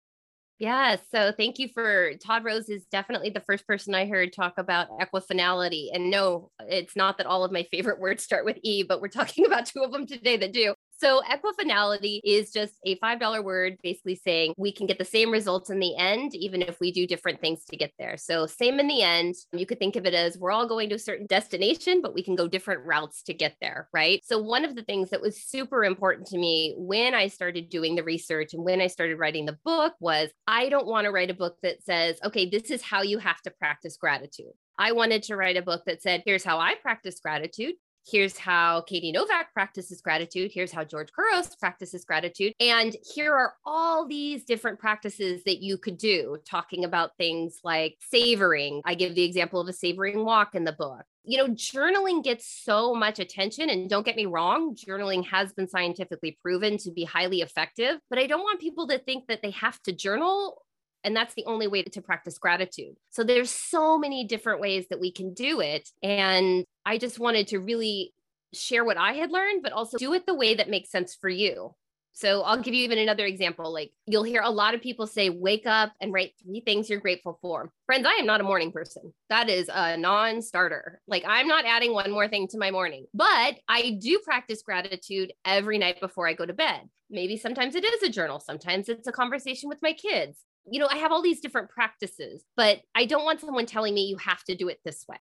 Yeah. 0.59 0.97
So 1.11 1.31
thank 1.35 1.59
you 1.59 1.67
for 1.73 2.13
Todd 2.23 2.45
Rose 2.45 2.69
is 2.69 2.85
definitely 2.85 3.31
the 3.31 3.41
first 3.41 3.67
person 3.67 3.93
I 3.95 4.05
heard 4.05 4.31
talk 4.31 4.53
about 4.57 4.87
equifinality. 4.99 5.89
And 5.93 6.09
no, 6.09 6.51
it's 6.61 6.95
not 6.95 7.17
that 7.17 7.27
all 7.27 7.43
of 7.43 7.51
my 7.51 7.63
favorite 7.63 7.99
words 7.99 8.23
start 8.23 8.45
with 8.45 8.57
E, 8.63 8.83
but 8.83 9.01
we're 9.01 9.07
talking 9.09 9.45
about 9.47 9.65
two 9.65 9.81
of 9.83 9.91
them 9.91 10.05
today 10.05 10.37
that 10.37 10.53
do. 10.53 10.73
So, 11.03 11.21
equifinality 11.29 12.21
is 12.23 12.49
just 12.49 12.75
a 12.85 12.97
$5 12.99 13.43
word 13.43 13.75
basically 13.83 14.15
saying 14.15 14.53
we 14.57 14.71
can 14.71 14.87
get 14.87 14.97
the 14.97 15.03
same 15.03 15.31
results 15.31 15.69
in 15.69 15.79
the 15.79 15.97
end, 15.97 16.33
even 16.33 16.61
if 16.61 16.79
we 16.79 16.93
do 16.93 17.05
different 17.05 17.41
things 17.41 17.65
to 17.65 17.75
get 17.75 17.91
there. 17.99 18.15
So, 18.15 18.47
same 18.47 18.79
in 18.79 18.87
the 18.87 19.01
end, 19.01 19.35
you 19.51 19.65
could 19.65 19.79
think 19.79 19.97
of 19.97 20.05
it 20.05 20.13
as 20.13 20.37
we're 20.37 20.51
all 20.51 20.65
going 20.65 20.87
to 20.87 20.95
a 20.95 20.99
certain 20.99 21.27
destination, 21.27 22.01
but 22.01 22.13
we 22.13 22.23
can 22.23 22.37
go 22.37 22.47
different 22.47 22.85
routes 22.85 23.21
to 23.23 23.33
get 23.33 23.57
there, 23.59 23.89
right? 23.91 24.21
So, 24.23 24.41
one 24.41 24.63
of 24.63 24.77
the 24.77 24.83
things 24.83 25.09
that 25.09 25.19
was 25.19 25.43
super 25.43 25.83
important 25.83 26.27
to 26.27 26.37
me 26.37 26.73
when 26.77 27.13
I 27.13 27.27
started 27.27 27.67
doing 27.67 27.95
the 27.95 28.03
research 28.05 28.53
and 28.53 28.63
when 28.63 28.79
I 28.79 28.87
started 28.87 29.19
writing 29.19 29.45
the 29.45 29.59
book 29.65 29.95
was 29.99 30.29
I 30.47 30.69
don't 30.69 30.87
want 30.87 31.03
to 31.03 31.11
write 31.11 31.29
a 31.29 31.33
book 31.33 31.57
that 31.63 31.83
says, 31.83 32.17
okay, 32.23 32.49
this 32.49 32.71
is 32.71 32.81
how 32.81 33.01
you 33.01 33.17
have 33.17 33.41
to 33.41 33.51
practice 33.51 33.97
gratitude. 33.97 34.53
I 34.79 34.93
wanted 34.93 35.23
to 35.23 35.35
write 35.35 35.57
a 35.57 35.61
book 35.61 35.83
that 35.85 36.01
said, 36.01 36.23
here's 36.25 36.45
how 36.45 36.59
I 36.59 36.75
practice 36.75 37.19
gratitude 37.19 37.73
here's 38.05 38.37
how 38.37 38.81
Katie 38.81 39.11
Novak 39.11 39.53
practices 39.53 40.01
gratitude. 40.01 40.51
Here's 40.53 40.71
how 40.71 40.83
George 40.83 41.09
Couros 41.13 41.55
practices 41.55 42.05
gratitude. 42.05 42.53
And 42.59 42.95
here 43.13 43.33
are 43.33 43.53
all 43.65 44.07
these 44.07 44.43
different 44.43 44.79
practices 44.79 45.43
that 45.45 45.61
you 45.61 45.77
could 45.77 45.97
do, 45.97 46.37
talking 46.45 46.85
about 46.85 47.17
things 47.17 47.59
like 47.63 47.97
savoring. 48.09 48.81
I 48.85 48.95
give 48.95 49.15
the 49.15 49.23
example 49.23 49.61
of 49.61 49.67
a 49.67 49.73
savoring 49.73 50.25
walk 50.25 50.55
in 50.55 50.63
the 50.63 50.73
book. 50.73 51.03
You 51.25 51.37
know, 51.37 51.47
journaling 51.53 52.21
gets 52.21 52.45
so 52.45 52.93
much 52.93 53.19
attention. 53.19 53.69
And 53.69 53.89
don't 53.89 54.05
get 54.05 54.17
me 54.17 54.25
wrong, 54.25 54.75
journaling 54.75 55.25
has 55.27 55.53
been 55.53 55.69
scientifically 55.69 56.37
proven 56.41 56.77
to 56.79 56.91
be 56.91 57.05
highly 57.05 57.39
effective. 57.39 57.97
But 58.09 58.19
I 58.19 58.27
don't 58.27 58.41
want 58.41 58.59
people 58.59 58.87
to 58.87 58.99
think 58.99 59.27
that 59.27 59.41
they 59.41 59.51
have 59.51 59.81
to 59.83 59.93
journal 59.93 60.62
And 61.03 61.15
that's 61.15 61.33
the 61.33 61.45
only 61.45 61.67
way 61.67 61.83
to 61.83 62.01
practice 62.01 62.37
gratitude. 62.37 62.95
So 63.11 63.23
there's 63.23 63.49
so 63.49 63.97
many 63.97 64.25
different 64.25 64.61
ways 64.61 64.87
that 64.89 64.99
we 64.99 65.11
can 65.11 65.33
do 65.33 65.59
it. 65.61 65.89
And 66.01 66.65
I 66.85 66.97
just 66.97 67.19
wanted 67.19 67.47
to 67.49 67.59
really 67.59 68.13
share 68.53 68.85
what 68.85 68.97
I 68.97 69.13
had 69.13 69.31
learned, 69.31 69.63
but 69.63 69.73
also 69.73 69.97
do 69.97 70.13
it 70.13 70.25
the 70.25 70.33
way 70.33 70.55
that 70.55 70.69
makes 70.69 70.91
sense 70.91 71.15
for 71.15 71.29
you. 71.29 71.75
So 72.15 72.43
I'll 72.43 72.61
give 72.61 72.75
you 72.75 72.83
even 72.83 72.99
another 72.99 73.25
example. 73.25 73.73
Like 73.73 73.91
you'll 74.05 74.23
hear 74.23 74.41
a 74.41 74.49
lot 74.49 74.75
of 74.75 74.81
people 74.81 75.07
say, 75.07 75.31
wake 75.31 75.65
up 75.65 75.91
and 75.99 76.13
write 76.13 76.33
three 76.41 76.61
things 76.61 76.89
you're 76.89 76.99
grateful 76.99 77.39
for. 77.41 77.71
Friends, 77.87 78.05
I 78.07 78.13
am 78.19 78.27
not 78.27 78.39
a 78.39 78.43
morning 78.43 78.71
person. 78.71 79.13
That 79.29 79.49
is 79.49 79.69
a 79.73 79.97
non 79.97 80.43
starter. 80.43 81.01
Like 81.07 81.23
I'm 81.27 81.47
not 81.47 81.65
adding 81.65 81.91
one 81.91 82.11
more 82.11 82.27
thing 82.27 82.47
to 82.49 82.59
my 82.59 82.69
morning, 82.69 83.07
but 83.15 83.55
I 83.67 83.97
do 83.99 84.19
practice 84.23 84.61
gratitude 84.61 85.33
every 85.43 85.79
night 85.79 85.99
before 85.99 86.27
I 86.27 86.33
go 86.33 86.45
to 86.45 86.53
bed. 86.53 86.81
Maybe 87.09 87.35
sometimes 87.35 87.73
it 87.73 87.83
is 87.83 88.03
a 88.03 88.09
journal, 88.09 88.39
sometimes 88.39 88.89
it's 88.89 89.07
a 89.07 89.11
conversation 89.11 89.67
with 89.67 89.79
my 89.81 89.93
kids. 89.93 90.37
You 90.69 90.79
know, 90.79 90.87
I 90.89 90.97
have 90.97 91.11
all 91.11 91.21
these 91.21 91.41
different 91.41 91.69
practices, 91.69 92.43
but 92.55 92.79
I 92.95 93.05
don't 93.05 93.25
want 93.25 93.41
someone 93.41 93.65
telling 93.65 93.93
me 93.93 94.05
you 94.05 94.17
have 94.17 94.43
to 94.45 94.55
do 94.55 94.69
it 94.69 94.79
this 94.85 95.05
way. 95.07 95.17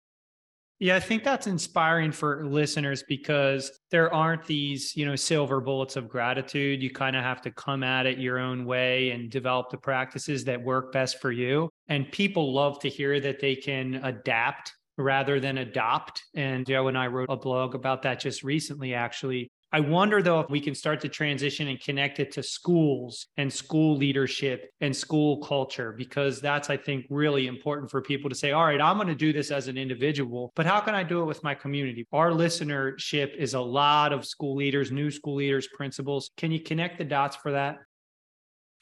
Yeah, 0.78 0.96
I 0.96 1.00
think 1.00 1.22
that's 1.22 1.46
inspiring 1.46 2.10
for 2.10 2.44
listeners 2.44 3.04
because 3.06 3.70
there 3.92 4.12
aren't 4.12 4.44
these, 4.46 4.96
you 4.96 5.06
know, 5.06 5.14
silver 5.14 5.60
bullets 5.60 5.94
of 5.94 6.08
gratitude. 6.08 6.82
You 6.82 6.90
kind 6.90 7.14
of 7.14 7.22
have 7.22 7.40
to 7.42 7.52
come 7.52 7.84
at 7.84 8.04
it 8.06 8.18
your 8.18 8.40
own 8.40 8.64
way 8.64 9.10
and 9.10 9.30
develop 9.30 9.70
the 9.70 9.78
practices 9.78 10.42
that 10.46 10.60
work 10.60 10.90
best 10.90 11.20
for 11.20 11.30
you. 11.30 11.70
And 11.86 12.10
people 12.10 12.52
love 12.52 12.80
to 12.80 12.88
hear 12.88 13.20
that 13.20 13.38
they 13.38 13.54
can 13.54 14.00
adapt 14.02 14.72
rather 14.98 15.38
than 15.38 15.58
adopt. 15.58 16.24
And 16.34 16.66
Joe 16.66 16.88
and 16.88 16.98
I 16.98 17.06
wrote 17.06 17.28
a 17.30 17.36
blog 17.36 17.76
about 17.76 18.02
that 18.02 18.18
just 18.18 18.42
recently, 18.42 18.92
actually, 18.92 19.52
I 19.74 19.80
wonder 19.80 20.20
though 20.20 20.40
if 20.40 20.50
we 20.50 20.60
can 20.60 20.74
start 20.74 21.00
to 21.00 21.08
transition 21.08 21.68
and 21.68 21.80
connect 21.80 22.20
it 22.20 22.30
to 22.32 22.42
schools 22.42 23.28
and 23.38 23.50
school 23.50 23.96
leadership 23.96 24.70
and 24.82 24.94
school 24.94 25.38
culture, 25.38 25.92
because 25.96 26.42
that's, 26.42 26.68
I 26.68 26.76
think, 26.76 27.06
really 27.08 27.46
important 27.46 27.90
for 27.90 28.02
people 28.02 28.28
to 28.28 28.36
say, 28.36 28.52
all 28.52 28.66
right, 28.66 28.80
I'm 28.80 28.96
going 28.96 29.08
to 29.08 29.14
do 29.14 29.32
this 29.32 29.50
as 29.50 29.68
an 29.68 29.78
individual, 29.78 30.52
but 30.56 30.66
how 30.66 30.80
can 30.80 30.94
I 30.94 31.02
do 31.02 31.22
it 31.22 31.24
with 31.24 31.42
my 31.42 31.54
community? 31.54 32.06
Our 32.12 32.32
listenership 32.32 33.34
is 33.34 33.54
a 33.54 33.60
lot 33.60 34.12
of 34.12 34.26
school 34.26 34.56
leaders, 34.56 34.92
new 34.92 35.10
school 35.10 35.36
leaders, 35.36 35.66
principals. 35.68 36.30
Can 36.36 36.52
you 36.52 36.60
connect 36.60 36.98
the 36.98 37.04
dots 37.04 37.36
for 37.36 37.52
that? 37.52 37.78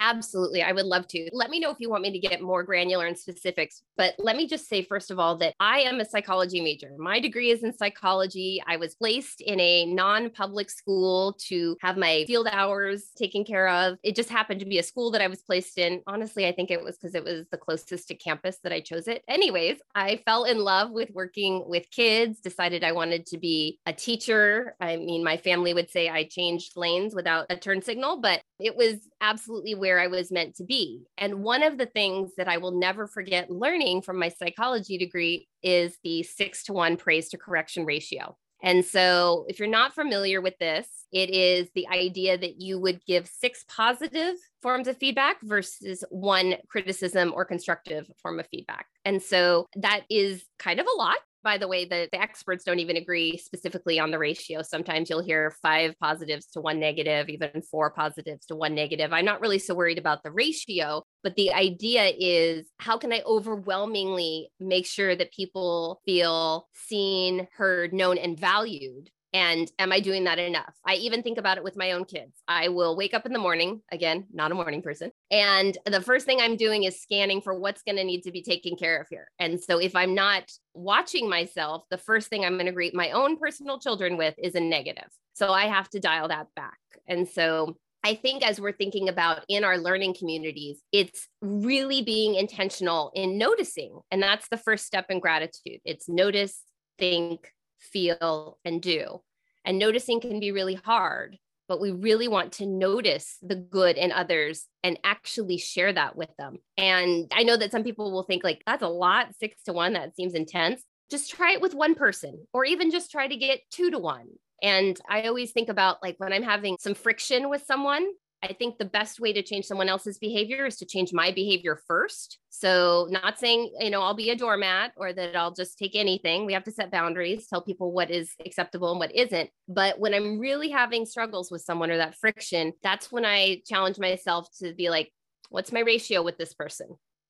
Absolutely. 0.01 0.63
I 0.63 0.73
would 0.73 0.87
love 0.87 1.07
to. 1.09 1.29
Let 1.33 1.51
me 1.51 1.61
know 1.61 1.71
if 1.71 1.77
you 1.79 1.91
want 1.91 2.03
me 2.03 2.11
to 2.11 2.19
get 2.19 2.41
more 2.41 2.63
granular 2.63 3.05
and 3.05 3.17
specifics. 3.17 3.83
But 3.99 4.15
let 4.19 4.35
me 4.35 4.49
just 4.49 4.67
say, 4.67 4.83
first 4.83 5.11
of 5.11 5.19
all, 5.19 5.37
that 5.37 5.55
I 5.61 5.81
am 5.81 6.01
a 6.01 6.07
psychology 6.07 6.63
major. 6.63 6.93
My 6.99 7.21
degree 7.21 7.51
is 7.51 7.63
in 7.63 7.77
psychology. 7.77 8.63
I 8.67 8.79
was 8.79 8.95
placed 8.95 9.43
in 9.43 9.61
a 9.61 9.85
non 9.85 10.31
public 10.31 10.71
school 10.71 11.37
to 11.49 11.77
have 11.83 11.99
my 11.99 12.25
field 12.27 12.49
hours 12.51 13.11
taken 13.15 13.45
care 13.45 13.69
of. 13.69 13.99
It 14.03 14.17
just 14.17 14.31
happened 14.31 14.61
to 14.61 14.67
be 14.67 14.79
a 14.79 14.83
school 14.83 15.11
that 15.11 15.21
I 15.21 15.27
was 15.27 15.43
placed 15.43 15.77
in. 15.77 16.03
Honestly, 16.07 16.47
I 16.49 16.53
think 16.53 16.71
it 16.71 16.83
was 16.83 16.97
because 16.97 17.15
it 17.15 17.23
was 17.23 17.45
the 17.51 17.59
closest 17.59 18.09
to 18.09 18.15
campus 18.15 18.57
that 18.63 18.73
I 18.73 18.81
chose 18.81 19.07
it. 19.07 19.23
Anyways, 19.29 19.81
I 19.95 20.23
fell 20.25 20.45
in 20.45 20.59
love 20.59 20.93
with 20.93 21.11
working 21.13 21.63
with 21.67 21.91
kids, 21.91 22.41
decided 22.41 22.85
I 22.85 22.93
wanted 22.93 23.27
to 23.27 23.39
be 23.39 23.79
a 23.85 23.93
teacher. 23.93 24.77
I 24.81 24.97
mean, 24.97 25.23
my 25.23 25.37
family 25.37 25.75
would 25.75 25.91
say 25.91 26.09
I 26.09 26.25
changed 26.25 26.73
lanes 26.77 27.15
without 27.15 27.47
a 27.51 27.57
turn 27.57 27.83
signal, 27.83 28.23
but 28.23 28.41
it 28.59 28.75
was 28.77 28.97
absolutely 29.21 29.75
where 29.75 30.01
I 30.01 30.07
was 30.07 30.33
meant 30.33 30.55
to 30.57 30.65
be. 30.65 31.05
And 31.19 31.43
one 31.43 31.63
of 31.63 31.79
the 31.79 31.87
things 31.87 32.33
that 32.37 32.49
I 32.49 32.59
will 32.59 32.73
never 32.73 33.07
forget 33.07 33.51
learning 33.51 34.03
from 34.03 34.19
my 34.19 34.29
psychology 34.29 34.99
degree 34.99 35.49
is 35.63 35.99
the 36.03 36.23
six 36.23 36.65
to 36.65 36.73
one 36.73 36.97
praise 36.97 37.29
to 37.31 37.39
correction 37.39 37.85
ratio. 37.85 38.37
And 38.63 38.85
so, 38.85 39.47
if 39.49 39.59
you're 39.59 39.69
not 39.69 39.95
familiar 39.95 40.41
with 40.41 40.59
this, 40.59 40.87
it 41.13 41.31
is 41.31 41.71
the 41.75 41.89
idea 41.89 42.37
that 42.37 42.61
you 42.61 42.79
would 42.79 43.05
give 43.07 43.27
six 43.27 43.65
positive 43.69 44.35
forms 44.61 44.87
of 44.87 44.99
feedback 44.99 45.41
versus 45.43 46.05
one 46.11 46.57
criticism 46.69 47.33
or 47.35 47.47
constructive 47.47 48.11
form 48.21 48.39
of 48.39 48.47
feedback. 48.49 48.87
And 49.05 49.23
so, 49.23 49.67
that 49.77 50.03
is 50.11 50.45
kind 50.59 50.79
of 50.79 50.87
a 50.87 50.99
lot 50.99 51.17
by 51.43 51.59
the 51.59 51.69
way, 51.69 51.85
the, 51.85 52.09
the 52.13 52.21
experts 52.21 52.65
don't 52.65 52.79
even 52.79 52.97
agree 52.97 53.37
specifically 53.37 53.99
on 53.99 54.11
the 54.11 54.19
ratio. 54.19 54.63
Sometimes 54.63 55.09
you'll 55.09 55.23
hear 55.23 55.55
five 55.63 55.95
positives 56.01 56.47
to 56.53 56.61
one 56.61 56.79
negative, 56.79 57.29
even 57.29 57.63
four 57.63 57.91
positives 57.91 58.47
to 58.47 58.57
one 58.57 58.75
negative. 58.75 59.13
I'm 59.13 59.25
not 59.25 59.41
really 59.41 59.59
so 59.59 59.75
worried 59.75 59.99
about 59.99 60.23
the 60.23 60.31
ratio, 60.31 61.03
but 61.23 61.37
the 61.37 61.53
idea 61.53 62.13
is 62.19 62.67
how 62.79 62.99
can 62.99 63.13
I 63.13 63.23
overwhelmingly 63.27 64.51
make 64.59 64.87
sure 64.87 65.17
that 65.17 65.33
people 65.33 66.01
feel 66.05 66.69
seen, 66.75 67.49
heard, 67.57 67.93
known, 67.93 68.19
and 68.19 68.39
valued 68.39 69.11
and 69.33 69.71
am 69.79 69.93
I 69.93 70.01
doing 70.01 70.25
that 70.25 70.39
enough? 70.39 70.75
I 70.85 70.95
even 70.95 71.23
think 71.23 71.39
about 71.39 71.57
it 71.57 71.65
with 71.65 71.77
my 71.77 71.93
own 71.93 72.05
kids. 72.05 72.43
I 72.49 72.69
will 72.69 72.97
wake 72.97 73.15
up 73.15 73.27
in 73.27 73.33
the 73.33 73.39
morning, 73.39 73.83
again, 73.93 74.27
not 74.33 74.51
a 74.51 74.55
morning 74.55 74.83
person. 74.83 75.13
And 75.31 75.77
the 75.87 76.01
first 76.01 76.27
thing 76.27 76.41
I'm 76.41 76.57
doing 76.57 76.85
is 76.85 77.01
scanning 77.01 77.41
for 77.41 77.59
what's 77.59 77.83
going 77.83 77.97
to 77.97 78.05
need 78.05 78.23
to 78.23 78.33
be 78.33 78.43
taken 78.43 78.77
care 78.77 79.01
of 79.01 79.07
here. 79.09 79.29
And 79.39 79.61
so 79.61 79.79
if 79.79 79.95
I'm 79.95 80.15
not 80.15 80.51
watching 80.75 81.29
myself, 81.29 81.85
the 81.91 81.99
first 81.99 82.29
thing 82.29 82.45
I'm 82.45 82.55
going 82.55 82.67
to 82.67 82.73
greet 82.73 82.95
my 82.95 83.11
own 83.13 83.37
personal 83.37 83.79
children 83.79 84.17
with 84.17 84.35
is 84.39 84.55
a 84.55 84.61
negative. 84.61 85.09
So 85.35 85.53
I 85.53 85.67
have 85.67 85.89
to 85.91 86.01
dial 86.01 86.29
that 86.29 86.49
back. 86.57 86.79
And 87.07 87.29
so 87.29 87.77
I 88.03 88.15
think 88.15 88.43
as 88.43 88.61
we're 88.61 88.73
thinking 88.73 89.09
about 89.09 89.45
in 89.49 89.63
our 89.63 89.79
learning 89.79 90.15
communities, 90.19 90.83
it's 90.91 91.29
really 91.43 92.03
being 92.03 92.35
intentional 92.35 93.13
in 93.15 93.39
noticing. 93.39 94.01
And 94.11 94.23
that's 94.23 94.49
the 94.49 94.57
first 94.57 94.87
step 94.87 95.07
in 95.11 95.21
gratitude. 95.21 95.81
It's 95.85 96.09
notice, 96.09 96.63
think, 96.99 97.53
feel, 97.81 98.59
and 98.65 98.81
do. 98.81 99.21
And 99.65 99.79
noticing 99.79 100.21
can 100.21 100.41
be 100.41 100.53
really 100.53 100.75
hard, 100.75 101.37
but 101.69 101.81
we 101.81 101.91
really 101.91 102.29
want 102.29 102.53
to 102.55 102.67
notice 102.67 103.37
the 103.43 103.57
good 103.57 103.97
in 103.97 104.13
others 104.13 104.67
and 104.83 104.99
actually 105.05 105.59
share 105.59 105.93
that 105.93 106.17
with 106.17 106.31
them. 106.39 106.59
And 106.77 107.31
I 107.33 107.43
know 107.43 107.57
that 107.57 107.73
some 107.73 107.85
people 107.85 108.11
will 108.13 108.23
think, 108.23 108.45
like, 108.45 108.63
that's 108.67 108.83
a 108.83 108.89
lot, 108.89 109.35
six 109.39 109.63
to 109.65 109.73
one, 109.73 109.93
that 109.93 110.17
seems 110.17 110.35
intense. 110.35 110.83
Just 111.11 111.31
try 111.31 111.53
it 111.53 111.61
with 111.61 111.75
one 111.75 111.95
person, 111.95 112.47
or 112.53 112.65
even 112.65 112.91
just 112.91 113.11
try 113.11 113.27
to 113.27 113.37
get 113.37 113.61
two 113.71 113.91
to 113.91 113.99
one. 113.99 114.29
And 114.63 114.99
I 115.09 115.23
always 115.23 115.53
think 115.53 115.69
about 115.69 116.03
like 116.03 116.17
when 116.19 116.33
I'm 116.33 116.43
having 116.43 116.77
some 116.79 116.95
friction 116.95 117.49
with 117.49 117.65
someone, 117.65 118.07
I 118.43 118.55
think 118.55 118.79
the 118.79 118.87
best 118.87 119.21
way 119.21 119.35
to 119.35 119.43
change 119.43 119.67
someone 119.67 119.91
else's 119.91 120.19
behavior 120.19 120.65
is 120.65 120.77
to 120.77 120.87
change 120.87 121.13
my 121.13 121.31
behavior 121.31 121.79
first. 121.87 122.39
So, 122.49 123.07
not 123.11 123.39
saying, 123.39 123.71
you 123.81 123.91
know, 123.91 124.01
I'll 124.01 124.15
be 124.15 124.31
a 124.31 124.37
doormat 124.37 124.93
or 124.97 125.13
that 125.13 125.37
I'll 125.37 125.53
just 125.53 125.79
take 125.79 125.95
anything. 125.95 126.47
We 126.47 126.55
have 126.55 126.65
to 126.65 126.73
set 126.73 126.91
boundaries, 126.91 127.47
tell 127.49 127.61
people 127.61 127.93
what 127.93 128.11
is 128.11 128.35
acceptable 128.45 128.91
and 128.91 128.99
what 128.99 129.15
isn't. 129.15 129.51
But 129.69 129.99
when 130.01 130.15
I'm 130.15 130.39
really 130.39 130.71
having 130.71 131.05
struggles 131.05 131.51
with 131.51 131.61
someone 131.61 131.91
or 131.91 131.99
that 131.99 132.17
friction, 132.17 132.73
that's 132.83 133.13
when 133.13 133.27
I 133.27 133.61
challenge 133.67 133.99
myself 133.99 134.49
to 134.61 134.73
be 134.73 134.89
like, 134.89 135.13
what's 135.51 135.73
my 135.73 135.81
ratio 135.81 136.23
with 136.23 136.39
this 136.39 136.55
person? 136.55 136.89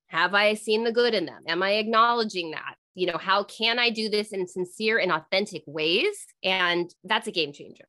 Have 0.08 0.34
I 0.34 0.54
seen 0.54 0.84
the 0.84 0.92
good 0.92 1.14
in 1.14 1.26
them? 1.26 1.42
Am 1.48 1.62
I 1.62 1.72
acknowledging 1.72 2.52
that? 2.52 2.76
You 2.94 3.06
know, 3.06 3.18
how 3.18 3.44
can 3.44 3.78
I 3.78 3.90
do 3.90 4.08
this 4.08 4.32
in 4.32 4.46
sincere 4.46 4.98
and 4.98 5.10
authentic 5.10 5.62
ways? 5.66 6.26
And 6.44 6.92
that's 7.02 7.26
a 7.26 7.32
game 7.32 7.52
changer. 7.52 7.86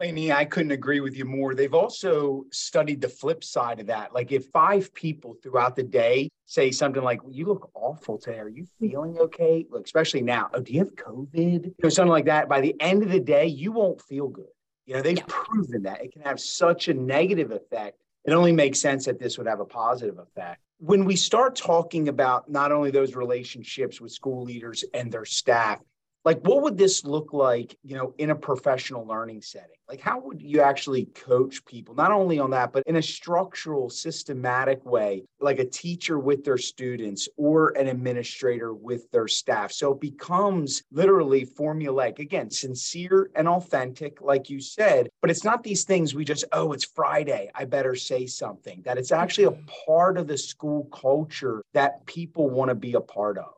Lainie, 0.00 0.30
I 0.30 0.44
couldn't 0.44 0.70
agree 0.70 1.00
with 1.00 1.16
you 1.16 1.24
more. 1.24 1.54
They've 1.54 1.74
also 1.74 2.44
studied 2.52 3.00
the 3.00 3.08
flip 3.08 3.42
side 3.42 3.80
of 3.80 3.88
that. 3.88 4.14
Like 4.14 4.30
if 4.30 4.46
five 4.52 4.94
people 4.94 5.36
throughout 5.42 5.74
the 5.74 5.82
day 5.82 6.30
say 6.46 6.70
something 6.70 7.02
like, 7.02 7.22
well, 7.24 7.32
you 7.32 7.46
look 7.46 7.70
awful 7.74 8.16
today. 8.16 8.38
Are 8.38 8.48
you 8.48 8.64
feeling 8.78 9.18
okay? 9.18 9.66
Look, 9.70 9.84
especially 9.84 10.22
now. 10.22 10.50
Oh, 10.54 10.60
do 10.60 10.72
you 10.72 10.78
have 10.78 10.94
COVID? 10.94 11.64
You 11.64 11.74
know, 11.82 11.88
something 11.88 12.12
like 12.12 12.26
that. 12.26 12.48
By 12.48 12.60
the 12.60 12.74
end 12.80 13.02
of 13.02 13.10
the 13.10 13.20
day, 13.20 13.46
you 13.46 13.72
won't 13.72 14.00
feel 14.00 14.28
good. 14.28 14.46
You 14.86 14.94
know, 14.94 15.02
they've 15.02 15.18
yeah. 15.18 15.24
proven 15.26 15.82
that 15.82 16.02
it 16.02 16.12
can 16.12 16.22
have 16.22 16.40
such 16.40 16.88
a 16.88 16.94
negative 16.94 17.50
effect. 17.50 17.98
It 18.24 18.32
only 18.32 18.52
makes 18.52 18.80
sense 18.80 19.04
that 19.06 19.18
this 19.18 19.36
would 19.36 19.46
have 19.46 19.60
a 19.60 19.64
positive 19.64 20.18
effect. 20.18 20.60
When 20.78 21.04
we 21.04 21.16
start 21.16 21.56
talking 21.56 22.08
about 22.08 22.48
not 22.48 22.70
only 22.70 22.90
those 22.90 23.16
relationships 23.16 24.00
with 24.00 24.12
school 24.12 24.44
leaders 24.44 24.84
and 24.94 25.10
their 25.10 25.24
staff, 25.24 25.80
like 26.24 26.40
what 26.40 26.62
would 26.62 26.76
this 26.76 27.04
look 27.04 27.32
like 27.32 27.76
you 27.82 27.96
know 27.96 28.14
in 28.18 28.30
a 28.30 28.34
professional 28.34 29.06
learning 29.06 29.42
setting? 29.42 29.76
Like 29.88 30.00
how 30.00 30.20
would 30.20 30.42
you 30.42 30.60
actually 30.60 31.06
coach 31.06 31.64
people 31.64 31.94
not 31.94 32.10
only 32.12 32.38
on 32.38 32.50
that 32.50 32.72
but 32.72 32.82
in 32.86 32.96
a 32.96 33.02
structural 33.02 33.88
systematic 33.88 34.84
way 34.84 35.24
like 35.40 35.58
a 35.58 35.64
teacher 35.64 36.18
with 36.18 36.44
their 36.44 36.58
students 36.58 37.28
or 37.36 37.70
an 37.78 37.88
administrator 37.88 38.74
with 38.74 39.10
their 39.10 39.28
staff? 39.28 39.72
So 39.72 39.92
it 39.92 40.00
becomes 40.00 40.82
literally 40.90 41.46
formulaic. 41.46 42.18
Again 42.18 42.50
sincere 42.50 43.30
and 43.34 43.48
authentic 43.48 44.20
like 44.20 44.50
you 44.50 44.60
said 44.60 45.08
but 45.20 45.30
it's 45.30 45.44
not 45.44 45.62
these 45.62 45.84
things 45.84 46.14
we 46.14 46.24
just 46.24 46.44
oh 46.52 46.72
it's 46.72 46.84
friday 46.84 47.50
i 47.54 47.64
better 47.64 47.94
say 47.94 48.26
something. 48.26 48.82
That 48.84 48.98
it's 48.98 49.12
actually 49.12 49.44
a 49.44 49.50
mm-hmm. 49.50 49.86
part 49.86 50.18
of 50.18 50.26
the 50.26 50.38
school 50.38 50.84
culture 50.92 51.62
that 51.74 52.04
people 52.06 52.50
want 52.50 52.70
to 52.70 52.74
be 52.74 52.94
a 52.94 53.00
part 53.00 53.38
of 53.38 53.57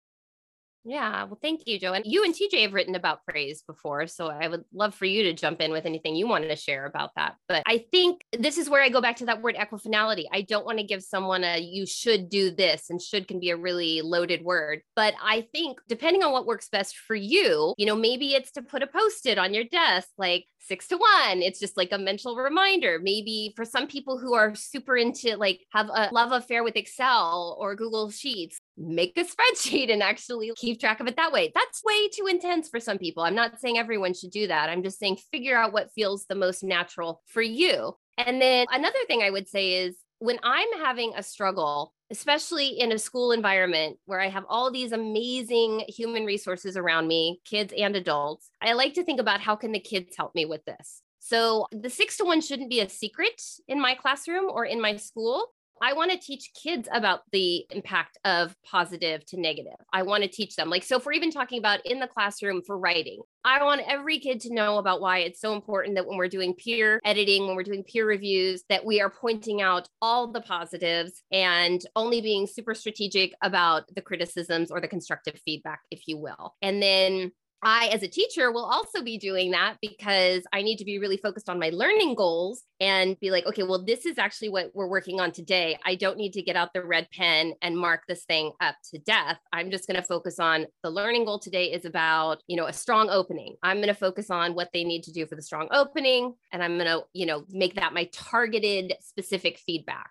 Yeah, 0.84 1.24
well, 1.24 1.38
thank 1.42 1.62
you, 1.66 1.78
Joe. 1.78 1.92
And 1.92 2.06
you 2.06 2.24
and 2.24 2.34
TJ 2.34 2.62
have 2.62 2.72
written 2.72 2.94
about 2.94 3.24
praise 3.26 3.62
before. 3.66 4.06
So 4.06 4.28
I 4.28 4.48
would 4.48 4.64
love 4.72 4.94
for 4.94 5.04
you 5.04 5.24
to 5.24 5.34
jump 5.34 5.60
in 5.60 5.72
with 5.72 5.84
anything 5.84 6.16
you 6.16 6.26
wanted 6.26 6.48
to 6.48 6.56
share 6.56 6.86
about 6.86 7.10
that. 7.16 7.34
But 7.48 7.62
I 7.66 7.84
think 7.92 8.24
this 8.38 8.56
is 8.56 8.70
where 8.70 8.82
I 8.82 8.88
go 8.88 9.02
back 9.02 9.16
to 9.16 9.26
that 9.26 9.42
word 9.42 9.56
equifinality. 9.56 10.24
I 10.32 10.42
don't 10.42 10.64
want 10.64 10.78
to 10.78 10.84
give 10.84 11.02
someone 11.02 11.44
a 11.44 11.58
you 11.58 11.84
should 11.86 12.30
do 12.30 12.50
this, 12.50 12.88
and 12.88 13.00
should 13.00 13.28
can 13.28 13.40
be 13.40 13.50
a 13.50 13.56
really 13.56 14.00
loaded 14.00 14.42
word. 14.42 14.80
But 14.96 15.14
I 15.22 15.42
think 15.52 15.78
depending 15.86 16.22
on 16.22 16.32
what 16.32 16.46
works 16.46 16.68
best 16.70 16.96
for 16.96 17.14
you, 17.14 17.74
you 17.76 17.84
know, 17.84 17.96
maybe 17.96 18.34
it's 18.34 18.52
to 18.52 18.62
put 18.62 18.82
a 18.82 18.86
post 18.86 19.26
it 19.26 19.38
on 19.38 19.52
your 19.52 19.64
desk 19.64 20.08
like 20.16 20.46
six 20.60 20.86
to 20.88 20.96
one. 20.96 21.42
It's 21.42 21.58
just 21.58 21.76
like 21.76 21.92
a 21.92 21.98
mental 21.98 22.36
reminder. 22.36 22.98
Maybe 23.02 23.52
for 23.56 23.64
some 23.64 23.86
people 23.86 24.18
who 24.18 24.34
are 24.34 24.54
super 24.54 24.96
into 24.96 25.36
like 25.36 25.60
have 25.72 25.88
a 25.88 26.10
love 26.12 26.32
affair 26.32 26.62
with 26.62 26.76
Excel 26.76 27.56
or 27.58 27.74
Google 27.74 28.10
Sheets, 28.10 28.58
make 28.76 29.16
a 29.18 29.24
spreadsheet 29.24 29.92
and 29.92 30.02
actually 30.02 30.52
keep 30.56 30.80
track 30.80 31.00
of 31.00 31.06
it 31.06 31.16
that 31.16 31.32
way. 31.32 31.52
That's 31.54 31.82
way 31.84 32.08
too 32.08 32.26
intense 32.26 32.68
for 32.68 32.80
some 32.80 32.98
people. 32.98 33.22
I'm 33.22 33.34
not 33.34 33.60
saying 33.60 33.78
everyone 33.78 34.14
should 34.14 34.30
do 34.30 34.46
that. 34.46 34.70
I'm 34.70 34.82
just 34.82 34.98
saying 34.98 35.18
figure 35.30 35.56
out 35.56 35.72
what 35.72 35.92
feels 35.92 36.26
the 36.26 36.34
most 36.34 36.62
natural 36.62 37.22
for 37.26 37.42
you. 37.42 37.96
And 38.18 38.40
then 38.40 38.66
another 38.70 38.98
thing 39.06 39.22
I 39.22 39.30
would 39.30 39.48
say 39.48 39.84
is 39.84 39.96
when 40.18 40.38
I'm 40.42 40.68
having 40.82 41.12
a 41.16 41.22
struggle, 41.22 41.94
especially 42.10 42.78
in 42.78 42.92
a 42.92 42.98
school 42.98 43.32
environment 43.32 43.98
where 44.04 44.20
I 44.20 44.28
have 44.28 44.44
all 44.48 44.70
these 44.70 44.92
amazing 44.92 45.84
human 45.88 46.24
resources 46.24 46.76
around 46.76 47.08
me, 47.08 47.40
kids 47.44 47.72
and 47.76 47.96
adults, 47.96 48.50
I 48.60 48.74
like 48.74 48.94
to 48.94 49.04
think 49.04 49.18
about 49.18 49.40
how 49.40 49.56
can 49.56 49.72
the 49.72 49.80
kids 49.80 50.16
help 50.16 50.34
me 50.34 50.44
with 50.44 50.64
this. 50.66 51.02
So 51.20 51.66
the 51.70 51.90
six 51.90 52.16
to 52.18 52.24
one 52.24 52.40
shouldn't 52.40 52.70
be 52.70 52.80
a 52.80 52.88
secret 52.88 53.40
in 53.68 53.80
my 53.80 53.94
classroom 53.94 54.44
or 54.50 54.64
in 54.64 54.80
my 54.80 54.96
school. 54.96 55.46
I 55.80 55.94
want 55.94 56.10
to 56.10 56.18
teach 56.18 56.50
kids 56.60 56.88
about 56.92 57.22
the 57.32 57.64
impact 57.70 58.18
of 58.24 58.54
positive 58.64 59.24
to 59.26 59.40
negative. 59.40 59.76
I 59.92 60.02
want 60.02 60.22
to 60.22 60.28
teach 60.28 60.54
them. 60.56 60.68
Like, 60.68 60.84
so 60.84 60.96
if 60.96 61.06
we're 61.06 61.12
even 61.12 61.30
talking 61.30 61.58
about 61.58 61.84
in 61.86 62.00
the 62.00 62.06
classroom 62.06 62.62
for 62.66 62.78
writing, 62.78 63.20
I 63.44 63.64
want 63.64 63.82
every 63.88 64.18
kid 64.18 64.40
to 64.40 64.54
know 64.54 64.76
about 64.76 65.00
why 65.00 65.18
it's 65.18 65.40
so 65.40 65.54
important 65.54 65.94
that 65.94 66.06
when 66.06 66.18
we're 66.18 66.28
doing 66.28 66.54
peer 66.54 67.00
editing, 67.04 67.46
when 67.46 67.56
we're 67.56 67.62
doing 67.62 67.84
peer 67.84 68.06
reviews, 68.06 68.62
that 68.68 68.84
we 68.84 69.00
are 69.00 69.10
pointing 69.10 69.62
out 69.62 69.88
all 70.02 70.30
the 70.30 70.42
positives 70.42 71.22
and 71.32 71.80
only 71.96 72.20
being 72.20 72.46
super 72.46 72.74
strategic 72.74 73.34
about 73.42 73.84
the 73.94 74.02
criticisms 74.02 74.70
or 74.70 74.80
the 74.80 74.88
constructive 74.88 75.40
feedback, 75.44 75.80
if 75.90 76.02
you 76.06 76.18
will. 76.18 76.54
And 76.60 76.82
then 76.82 77.32
I, 77.62 77.88
as 77.88 78.02
a 78.02 78.08
teacher, 78.08 78.50
will 78.50 78.64
also 78.64 79.02
be 79.02 79.18
doing 79.18 79.50
that 79.50 79.76
because 79.82 80.44
I 80.52 80.62
need 80.62 80.78
to 80.78 80.84
be 80.84 80.98
really 80.98 81.18
focused 81.18 81.50
on 81.50 81.58
my 81.58 81.70
learning 81.70 82.14
goals 82.14 82.62
and 82.80 83.18
be 83.20 83.30
like, 83.30 83.46
okay, 83.46 83.62
well, 83.64 83.84
this 83.84 84.06
is 84.06 84.18
actually 84.18 84.48
what 84.48 84.70
we're 84.74 84.88
working 84.88 85.20
on 85.20 85.30
today. 85.30 85.78
I 85.84 85.94
don't 85.94 86.16
need 86.16 86.32
to 86.34 86.42
get 86.42 86.56
out 86.56 86.72
the 86.72 86.82
red 86.82 87.08
pen 87.12 87.52
and 87.60 87.76
mark 87.76 88.04
this 88.08 88.24
thing 88.24 88.52
up 88.60 88.76
to 88.92 88.98
death. 89.00 89.38
I'm 89.52 89.70
just 89.70 89.86
going 89.86 90.00
to 90.00 90.06
focus 90.06 90.38
on 90.38 90.66
the 90.82 90.90
learning 90.90 91.26
goal 91.26 91.38
today 91.38 91.66
is 91.66 91.84
about, 91.84 92.42
you 92.46 92.56
know, 92.56 92.66
a 92.66 92.72
strong 92.72 93.10
opening. 93.10 93.56
I'm 93.62 93.76
going 93.76 93.88
to 93.88 93.94
focus 93.94 94.30
on 94.30 94.54
what 94.54 94.70
they 94.72 94.84
need 94.84 95.02
to 95.04 95.12
do 95.12 95.26
for 95.26 95.36
the 95.36 95.42
strong 95.42 95.68
opening. 95.70 96.34
And 96.52 96.62
I'm 96.62 96.78
going 96.78 96.88
to, 96.88 97.02
you 97.12 97.26
know, 97.26 97.44
make 97.50 97.74
that 97.74 97.92
my 97.92 98.08
targeted 98.12 98.94
specific 99.00 99.58
feedback. 99.58 100.10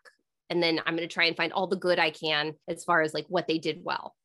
And 0.52 0.62
then 0.62 0.80
I'm 0.86 0.96
going 0.96 1.08
to 1.08 1.14
try 1.14 1.26
and 1.26 1.36
find 1.36 1.52
all 1.54 1.68
the 1.68 1.76
good 1.76 1.98
I 2.00 2.12
can 2.12 2.54
as 2.68 2.84
far 2.84 3.02
as 3.02 3.14
like 3.14 3.26
what 3.28 3.48
they 3.48 3.58
did 3.58 3.82
well. 3.84 4.16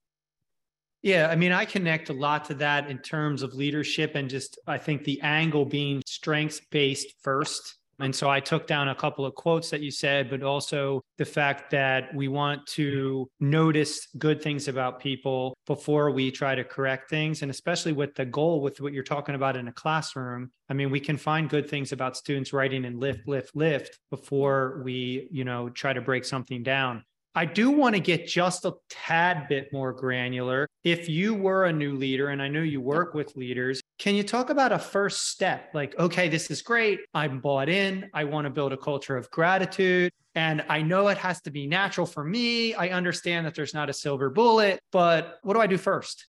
Yeah, 1.04 1.28
I 1.28 1.37
mean, 1.37 1.52
I 1.52 1.66
connect 1.66 2.08
a 2.08 2.14
lot 2.14 2.46
to 2.46 2.54
that 2.54 2.88
in 2.88 2.96
terms 2.96 3.42
of 3.42 3.52
leadership 3.52 4.14
and 4.14 4.26
just 4.26 4.58
I 4.66 4.78
think 4.78 5.04
the 5.04 5.20
angle 5.20 5.66
being 5.66 6.02
strengths 6.06 6.62
based 6.70 7.12
first. 7.20 7.76
And 8.00 8.16
so 8.16 8.30
I 8.30 8.40
took 8.40 8.66
down 8.66 8.88
a 8.88 8.94
couple 8.94 9.26
of 9.26 9.34
quotes 9.34 9.68
that 9.68 9.82
you 9.82 9.90
said, 9.90 10.30
but 10.30 10.42
also 10.42 11.02
the 11.18 11.26
fact 11.26 11.70
that 11.73 12.12
we 12.14 12.28
want 12.28 12.66
to 12.68 13.28
notice 13.38 14.08
good 14.16 14.40
things 14.40 14.66
about 14.66 14.99
people 14.99 15.54
before 15.66 16.11
we 16.11 16.30
try 16.30 16.54
to 16.54 16.64
correct 16.64 17.11
things. 17.11 17.42
And 17.42 17.50
especially 17.50 17.92
with 17.92 18.14
the 18.14 18.25
goal 18.25 18.62
with 18.62 18.80
what 18.80 18.94
you're 18.94 19.02
talking 19.04 19.34
about 19.34 19.58
in 19.58 19.68
a 19.68 19.73
classroom. 19.73 20.52
I 20.70 20.73
mean, 20.73 20.90
we 20.90 21.00
can 21.00 21.18
find 21.18 21.50
good 21.50 21.68
things 21.68 21.92
about 21.92 22.16
students 22.16 22.54
writing 22.54 22.87
and 22.87 22.99
lift, 22.99 23.28
lift, 23.28 23.54
lift 23.54 23.99
before 24.08 24.80
we, 24.82 25.28
you 25.30 25.44
know, 25.44 25.68
try 25.68 25.92
to 25.92 26.00
break 26.00 26.25
something 26.25 26.62
down. 26.62 27.04
I 27.34 27.44
do 27.44 27.70
want 27.70 27.96
to 27.96 28.00
get 28.00 28.28
just 28.28 28.64
a 28.64 28.74
tad 28.88 29.48
bit 29.48 29.72
more 29.72 29.92
granular. 29.92 30.68
If 30.84 31.08
you 31.08 31.34
were 31.34 31.64
a 31.64 31.72
new 31.72 31.94
leader, 31.96 32.28
and 32.28 32.40
I 32.40 32.46
know 32.48 32.62
you 32.62 32.80
work 32.80 33.12
with 33.12 33.34
leaders, 33.34 33.80
can 33.98 34.14
you 34.14 34.22
talk 34.22 34.50
about 34.50 34.70
a 34.70 34.78
first 34.78 35.28
step? 35.28 35.70
Like, 35.74 35.98
okay, 35.98 36.28
this 36.28 36.50
is 36.50 36.62
great. 36.62 37.00
I'm 37.12 37.40
bought 37.40 37.68
in. 37.68 38.08
I 38.14 38.24
want 38.24 38.44
to 38.44 38.50
build 38.50 38.72
a 38.72 38.76
culture 38.76 39.16
of 39.16 39.30
gratitude. 39.30 40.12
And 40.36 40.64
I 40.68 40.82
know 40.82 41.08
it 41.08 41.18
has 41.18 41.40
to 41.42 41.50
be 41.50 41.66
natural 41.66 42.06
for 42.06 42.24
me. 42.24 42.74
I 42.74 42.88
understand 42.88 43.46
that 43.46 43.54
there's 43.54 43.74
not 43.74 43.90
a 43.90 43.92
silver 43.92 44.30
bullet, 44.30 44.80
but 44.92 45.38
what 45.42 45.54
do 45.54 45.60
I 45.60 45.66
do 45.66 45.78
first? 45.78 46.26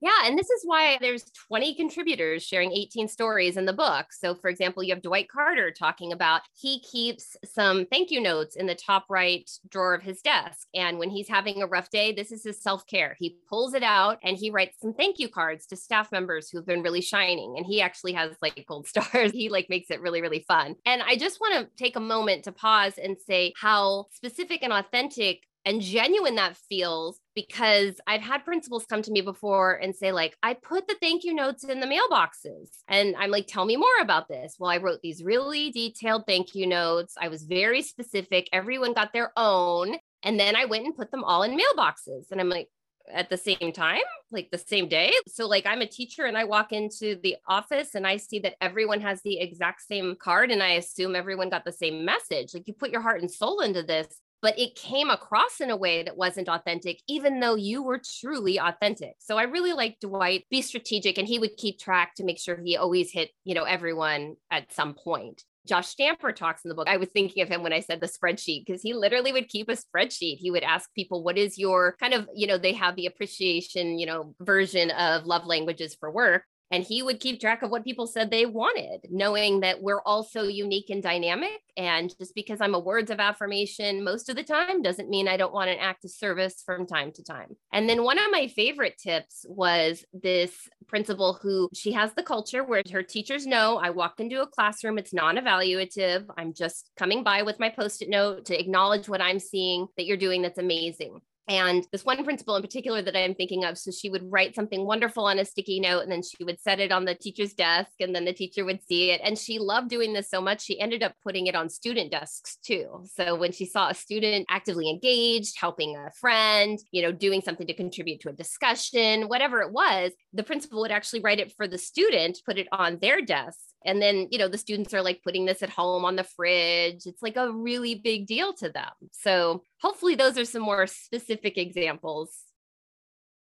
Yeah, 0.00 0.22
and 0.24 0.38
this 0.38 0.48
is 0.48 0.62
why 0.64 0.96
there's 1.00 1.24
20 1.48 1.74
contributors 1.74 2.42
sharing 2.42 2.72
18 2.72 3.06
stories 3.06 3.58
in 3.58 3.66
the 3.66 3.72
book. 3.74 4.06
So, 4.12 4.34
for 4.34 4.48
example, 4.48 4.82
you 4.82 4.94
have 4.94 5.02
Dwight 5.02 5.28
Carter 5.28 5.70
talking 5.70 6.12
about 6.12 6.40
he 6.58 6.80
keeps 6.80 7.36
some 7.44 7.84
thank 7.84 8.10
you 8.10 8.20
notes 8.20 8.56
in 8.56 8.66
the 8.66 8.74
top 8.74 9.04
right 9.10 9.48
drawer 9.68 9.94
of 9.94 10.02
his 10.02 10.22
desk. 10.22 10.66
And 10.74 10.98
when 10.98 11.10
he's 11.10 11.28
having 11.28 11.62
a 11.62 11.66
rough 11.66 11.90
day, 11.90 12.12
this 12.12 12.32
is 12.32 12.42
his 12.44 12.62
self 12.62 12.86
care. 12.86 13.14
He 13.18 13.36
pulls 13.48 13.74
it 13.74 13.82
out 13.82 14.18
and 14.24 14.38
he 14.38 14.50
writes 14.50 14.78
some 14.80 14.94
thank 14.94 15.18
you 15.18 15.28
cards 15.28 15.66
to 15.66 15.76
staff 15.76 16.10
members 16.10 16.48
who've 16.48 16.66
been 16.66 16.82
really 16.82 17.02
shining. 17.02 17.54
And 17.58 17.66
he 17.66 17.82
actually 17.82 18.14
has 18.14 18.36
like 18.40 18.64
gold 18.66 18.86
stars. 18.88 19.32
He 19.32 19.50
like 19.50 19.68
makes 19.68 19.90
it 19.90 20.00
really, 20.00 20.22
really 20.22 20.44
fun. 20.48 20.76
And 20.86 21.02
I 21.02 21.16
just 21.16 21.40
want 21.40 21.54
to 21.54 21.68
take 21.76 21.96
a 21.96 22.00
moment 22.00 22.44
to 22.44 22.52
pause 22.52 22.94
and 22.96 23.18
say 23.18 23.52
how 23.56 24.06
specific 24.12 24.62
and 24.62 24.72
authentic 24.72 25.42
and 25.64 25.80
genuine 25.80 26.36
that 26.36 26.56
feels 26.56 27.20
because 27.46 28.00
I've 28.06 28.20
had 28.20 28.44
principals 28.44 28.86
come 28.86 29.02
to 29.02 29.10
me 29.10 29.20
before 29.20 29.74
and 29.74 29.94
say, 29.94 30.12
like, 30.12 30.36
I 30.42 30.54
put 30.54 30.86
the 30.88 30.96
thank 31.00 31.24
you 31.24 31.34
notes 31.34 31.64
in 31.64 31.80
the 31.80 31.86
mailboxes. 31.86 32.68
And 32.88 33.14
I'm 33.16 33.30
like, 33.30 33.46
tell 33.46 33.64
me 33.64 33.76
more 33.76 33.88
about 34.00 34.28
this. 34.28 34.56
Well, 34.58 34.70
I 34.70 34.78
wrote 34.78 35.00
these 35.02 35.22
really 35.22 35.70
detailed 35.70 36.24
thank 36.26 36.54
you 36.54 36.66
notes. 36.66 37.14
I 37.20 37.28
was 37.28 37.44
very 37.44 37.82
specific. 37.82 38.48
Everyone 38.52 38.92
got 38.92 39.12
their 39.12 39.32
own. 39.36 39.96
And 40.22 40.38
then 40.38 40.56
I 40.56 40.66
went 40.66 40.84
and 40.84 40.96
put 40.96 41.10
them 41.10 41.24
all 41.24 41.42
in 41.42 41.58
mailboxes. 41.58 42.30
And 42.30 42.40
I'm 42.40 42.50
like, 42.50 42.68
at 43.12 43.30
the 43.30 43.36
same 43.36 43.72
time, 43.72 44.02
like 44.30 44.50
the 44.52 44.58
same 44.58 44.88
day. 44.88 45.12
So, 45.26 45.48
like, 45.48 45.66
I'm 45.66 45.80
a 45.80 45.86
teacher 45.86 46.26
and 46.26 46.36
I 46.36 46.44
walk 46.44 46.72
into 46.72 47.18
the 47.22 47.36
office 47.48 47.94
and 47.94 48.06
I 48.06 48.18
see 48.18 48.38
that 48.40 48.54
everyone 48.60 49.00
has 49.00 49.20
the 49.22 49.40
exact 49.40 49.82
same 49.82 50.14
card 50.14 50.50
and 50.50 50.62
I 50.62 50.72
assume 50.72 51.16
everyone 51.16 51.48
got 51.48 51.64
the 51.64 51.72
same 51.72 52.04
message. 52.04 52.54
Like, 52.54 52.68
you 52.68 52.74
put 52.74 52.90
your 52.90 53.00
heart 53.00 53.20
and 53.20 53.30
soul 53.30 53.60
into 53.60 53.82
this 53.82 54.06
but 54.42 54.58
it 54.58 54.74
came 54.74 55.10
across 55.10 55.60
in 55.60 55.70
a 55.70 55.76
way 55.76 56.02
that 56.02 56.16
wasn't 56.16 56.48
authentic, 56.48 57.00
even 57.08 57.40
though 57.40 57.54
you 57.54 57.82
were 57.82 58.00
truly 58.20 58.58
authentic. 58.58 59.14
So 59.18 59.36
I 59.36 59.44
really 59.44 59.72
like 59.72 59.98
Dwight 60.00 60.46
be 60.50 60.62
strategic 60.62 61.18
and 61.18 61.28
he 61.28 61.38
would 61.38 61.56
keep 61.56 61.78
track 61.78 62.14
to 62.16 62.24
make 62.24 62.38
sure 62.38 62.56
he 62.56 62.76
always 62.76 63.10
hit, 63.10 63.30
you 63.44 63.54
know, 63.54 63.64
everyone 63.64 64.36
at 64.50 64.72
some 64.72 64.94
point. 64.94 65.44
Josh 65.66 65.88
Stamper 65.88 66.32
talks 66.32 66.64
in 66.64 66.70
the 66.70 66.74
book. 66.74 66.88
I 66.88 66.96
was 66.96 67.10
thinking 67.10 67.42
of 67.42 67.48
him 67.48 67.62
when 67.62 67.72
I 67.72 67.80
said 67.80 68.00
the 68.00 68.08
spreadsheet 68.08 68.64
because 68.66 68.82
he 68.82 68.94
literally 68.94 69.30
would 69.30 69.48
keep 69.48 69.68
a 69.68 69.76
spreadsheet. 69.76 70.38
He 70.38 70.50
would 70.50 70.62
ask 70.62 70.92
people, 70.94 71.22
what 71.22 71.36
is 71.36 71.58
your 71.58 71.96
kind 72.00 72.14
of, 72.14 72.28
you 72.34 72.46
know, 72.46 72.56
they 72.56 72.72
have 72.72 72.96
the 72.96 73.06
appreciation, 73.06 73.98
you 73.98 74.06
know, 74.06 74.34
version 74.40 74.90
of 74.92 75.26
love 75.26 75.44
languages 75.44 75.94
for 76.00 76.10
work 76.10 76.44
and 76.70 76.84
he 76.84 77.02
would 77.02 77.20
keep 77.20 77.40
track 77.40 77.62
of 77.62 77.70
what 77.70 77.84
people 77.84 78.06
said 78.06 78.30
they 78.30 78.46
wanted 78.46 79.06
knowing 79.10 79.60
that 79.60 79.82
we're 79.82 80.02
all 80.02 80.22
so 80.22 80.44
unique 80.44 80.90
and 80.90 81.02
dynamic. 81.02 81.60
And 81.76 82.14
just 82.18 82.34
because 82.34 82.60
i'm 82.60 82.74
a 82.74 82.78
words 82.78 83.10
of 83.10 83.20
affirmation 83.20 84.04
most 84.04 84.28
of 84.28 84.36
the 84.36 84.42
time 84.42 84.82
doesn't 84.82 85.08
mean 85.08 85.28
i 85.28 85.36
don't 85.36 85.52
want 85.52 85.70
an 85.70 85.78
act 85.78 86.04
of 86.04 86.10
service 86.10 86.62
from 86.64 86.86
time 86.86 87.12
to 87.12 87.22
time. 87.22 87.56
And 87.72 87.88
then 87.88 88.04
one 88.04 88.18
of 88.18 88.30
my 88.30 88.48
favorite 88.48 88.98
tips 88.98 89.44
was 89.48 90.04
this 90.12 90.52
principal 90.86 91.38
who 91.40 91.68
she 91.74 91.92
has 91.92 92.12
the 92.14 92.22
culture 92.22 92.64
where 92.64 92.82
her 92.92 93.02
teachers 93.02 93.46
know 93.46 93.78
i 93.78 93.90
walked 93.90 94.20
into 94.20 94.42
a 94.42 94.46
classroom 94.46 94.98
it's 94.98 95.14
non-evaluative. 95.14 96.26
I'm 96.36 96.52
just 96.52 96.90
coming 96.96 97.22
by 97.24 97.42
with 97.42 97.60
my 97.60 97.68
post-it 97.68 98.08
note 98.08 98.46
to 98.46 98.58
acknowledge 98.58 99.08
what 99.08 99.22
i'm 99.22 99.38
seeing 99.38 99.86
that 99.96 100.06
you're 100.06 100.16
doing 100.16 100.42
that's 100.42 100.58
amazing 100.58 101.20
and 101.50 101.84
this 101.90 102.04
one 102.04 102.22
principal 102.22 102.54
in 102.54 102.62
particular 102.62 103.02
that 103.02 103.16
I'm 103.16 103.34
thinking 103.34 103.64
of, 103.64 103.76
so 103.76 103.90
she 103.90 104.08
would 104.08 104.22
write 104.30 104.54
something 104.54 104.86
wonderful 104.86 105.24
on 105.24 105.40
a 105.40 105.44
sticky 105.44 105.80
note 105.80 106.02
and 106.02 106.12
then 106.12 106.22
she 106.22 106.44
would 106.44 106.60
set 106.60 106.78
it 106.78 106.92
on 106.92 107.04
the 107.04 107.16
teacher's 107.16 107.54
desk 107.54 107.90
and 107.98 108.14
then 108.14 108.24
the 108.24 108.32
teacher 108.32 108.64
would 108.64 108.78
see 108.86 109.10
it. 109.10 109.20
And 109.24 109.36
she 109.36 109.58
loved 109.58 109.90
doing 109.90 110.12
this 110.12 110.30
so 110.30 110.40
much, 110.40 110.62
she 110.62 110.80
ended 110.80 111.02
up 111.02 111.14
putting 111.24 111.48
it 111.48 111.56
on 111.56 111.68
student 111.68 112.12
desks 112.12 112.56
too. 112.64 113.04
So 113.16 113.34
when 113.34 113.50
she 113.50 113.66
saw 113.66 113.88
a 113.88 113.94
student 113.94 114.46
actively 114.48 114.88
engaged, 114.88 115.58
helping 115.58 115.96
a 115.96 116.12
friend, 116.20 116.78
you 116.92 117.02
know, 117.02 117.10
doing 117.10 117.40
something 117.40 117.66
to 117.66 117.74
contribute 117.74 118.20
to 118.20 118.28
a 118.28 118.32
discussion, 118.32 119.24
whatever 119.24 119.60
it 119.60 119.72
was, 119.72 120.12
the 120.32 120.44
principal 120.44 120.80
would 120.82 120.92
actually 120.92 121.18
write 121.18 121.40
it 121.40 121.52
for 121.56 121.66
the 121.66 121.78
student, 121.78 122.38
put 122.46 122.58
it 122.58 122.68
on 122.70 123.00
their 123.00 123.20
desk 123.20 123.58
and 123.84 124.00
then, 124.00 124.28
you 124.30 124.38
know, 124.38 124.48
the 124.48 124.58
students 124.58 124.92
are 124.92 125.02
like 125.02 125.22
putting 125.24 125.46
this 125.46 125.62
at 125.62 125.70
home 125.70 126.04
on 126.04 126.16
the 126.16 126.24
fridge. 126.24 127.06
It's 127.06 127.22
like 127.22 127.36
a 127.36 127.52
really 127.52 127.94
big 127.94 128.26
deal 128.26 128.52
to 128.54 128.68
them. 128.68 128.90
So 129.12 129.62
hopefully 129.80 130.14
those 130.14 130.36
are 130.36 130.44
some 130.44 130.62
more 130.62 130.86
specific 130.86 131.39
examples. 131.44 132.36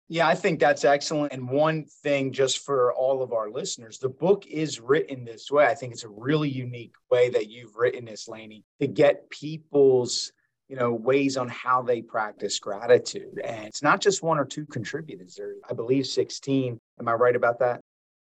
Yeah, 0.08 0.28
I 0.28 0.36
think 0.36 0.60
that's 0.60 0.84
excellent. 0.84 1.32
And 1.32 1.48
one 1.48 1.84
thing 2.02 2.32
just 2.32 2.60
for 2.60 2.92
all 2.94 3.22
of 3.22 3.32
our 3.32 3.50
listeners, 3.50 3.98
the 3.98 4.08
book 4.08 4.46
is 4.46 4.78
written 4.80 5.24
this 5.24 5.50
way. 5.50 5.66
I 5.66 5.74
think 5.74 5.92
it's 5.92 6.04
a 6.04 6.08
really 6.08 6.48
unique 6.48 6.94
way 7.10 7.28
that 7.30 7.50
you've 7.50 7.74
written 7.74 8.04
this, 8.04 8.28
Lainie, 8.28 8.62
to 8.80 8.86
get 8.86 9.28
people's 9.30 10.32
you 10.68 10.76
know, 10.76 10.92
ways 10.92 11.36
on 11.36 11.48
how 11.48 11.82
they 11.82 12.02
practice 12.02 12.58
gratitude. 12.58 13.40
And 13.44 13.66
it's 13.66 13.82
not 13.82 14.00
just 14.00 14.22
one 14.22 14.38
or 14.38 14.44
two 14.44 14.66
contributors. 14.66 15.36
There, 15.36 15.54
I 15.68 15.74
believe 15.74 16.06
16. 16.06 16.78
Am 16.98 17.08
I 17.08 17.12
right 17.12 17.36
about 17.36 17.60
that? 17.60 17.80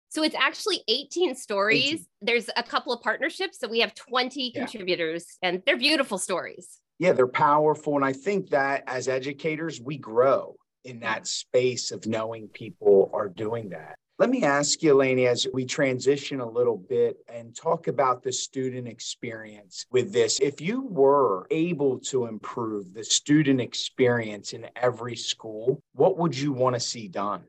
So 0.08 0.22
it's 0.22 0.34
actually 0.34 0.82
18 0.88 1.34
stories. 1.36 1.84
18. 1.84 2.06
There's 2.22 2.50
a 2.56 2.62
couple 2.62 2.92
of 2.92 3.02
partnerships. 3.02 3.58
So 3.58 3.68
we 3.68 3.80
have 3.80 3.94
20 3.94 4.52
yeah. 4.54 4.60
contributors 4.60 5.26
and 5.42 5.62
they're 5.66 5.76
beautiful 5.76 6.18
stories. 6.18 6.80
Yeah, 6.98 7.12
they're 7.12 7.26
powerful. 7.26 7.96
And 7.96 8.04
I 8.04 8.12
think 8.12 8.50
that 8.50 8.84
as 8.86 9.08
educators, 9.08 9.80
we 9.80 9.98
grow 9.98 10.56
in 10.84 11.00
that 11.00 11.26
space 11.26 11.90
of 11.90 12.06
knowing 12.06 12.48
people 12.48 13.10
are 13.12 13.28
doing 13.28 13.70
that. 13.70 13.96
Let 14.16 14.30
me 14.30 14.44
ask 14.44 14.80
you, 14.80 14.92
Elaine, 14.92 15.26
as 15.26 15.44
we 15.52 15.64
transition 15.64 16.38
a 16.38 16.48
little 16.48 16.76
bit 16.76 17.16
and 17.28 17.54
talk 17.54 17.88
about 17.88 18.22
the 18.22 18.32
student 18.32 18.86
experience 18.86 19.86
with 19.90 20.12
this. 20.12 20.38
If 20.38 20.60
you 20.60 20.82
were 20.82 21.48
able 21.50 21.98
to 22.10 22.26
improve 22.26 22.94
the 22.94 23.02
student 23.02 23.60
experience 23.60 24.52
in 24.52 24.68
every 24.76 25.16
school, 25.16 25.80
what 25.94 26.16
would 26.16 26.38
you 26.38 26.52
want 26.52 26.76
to 26.76 26.80
see 26.80 27.08
done? 27.08 27.42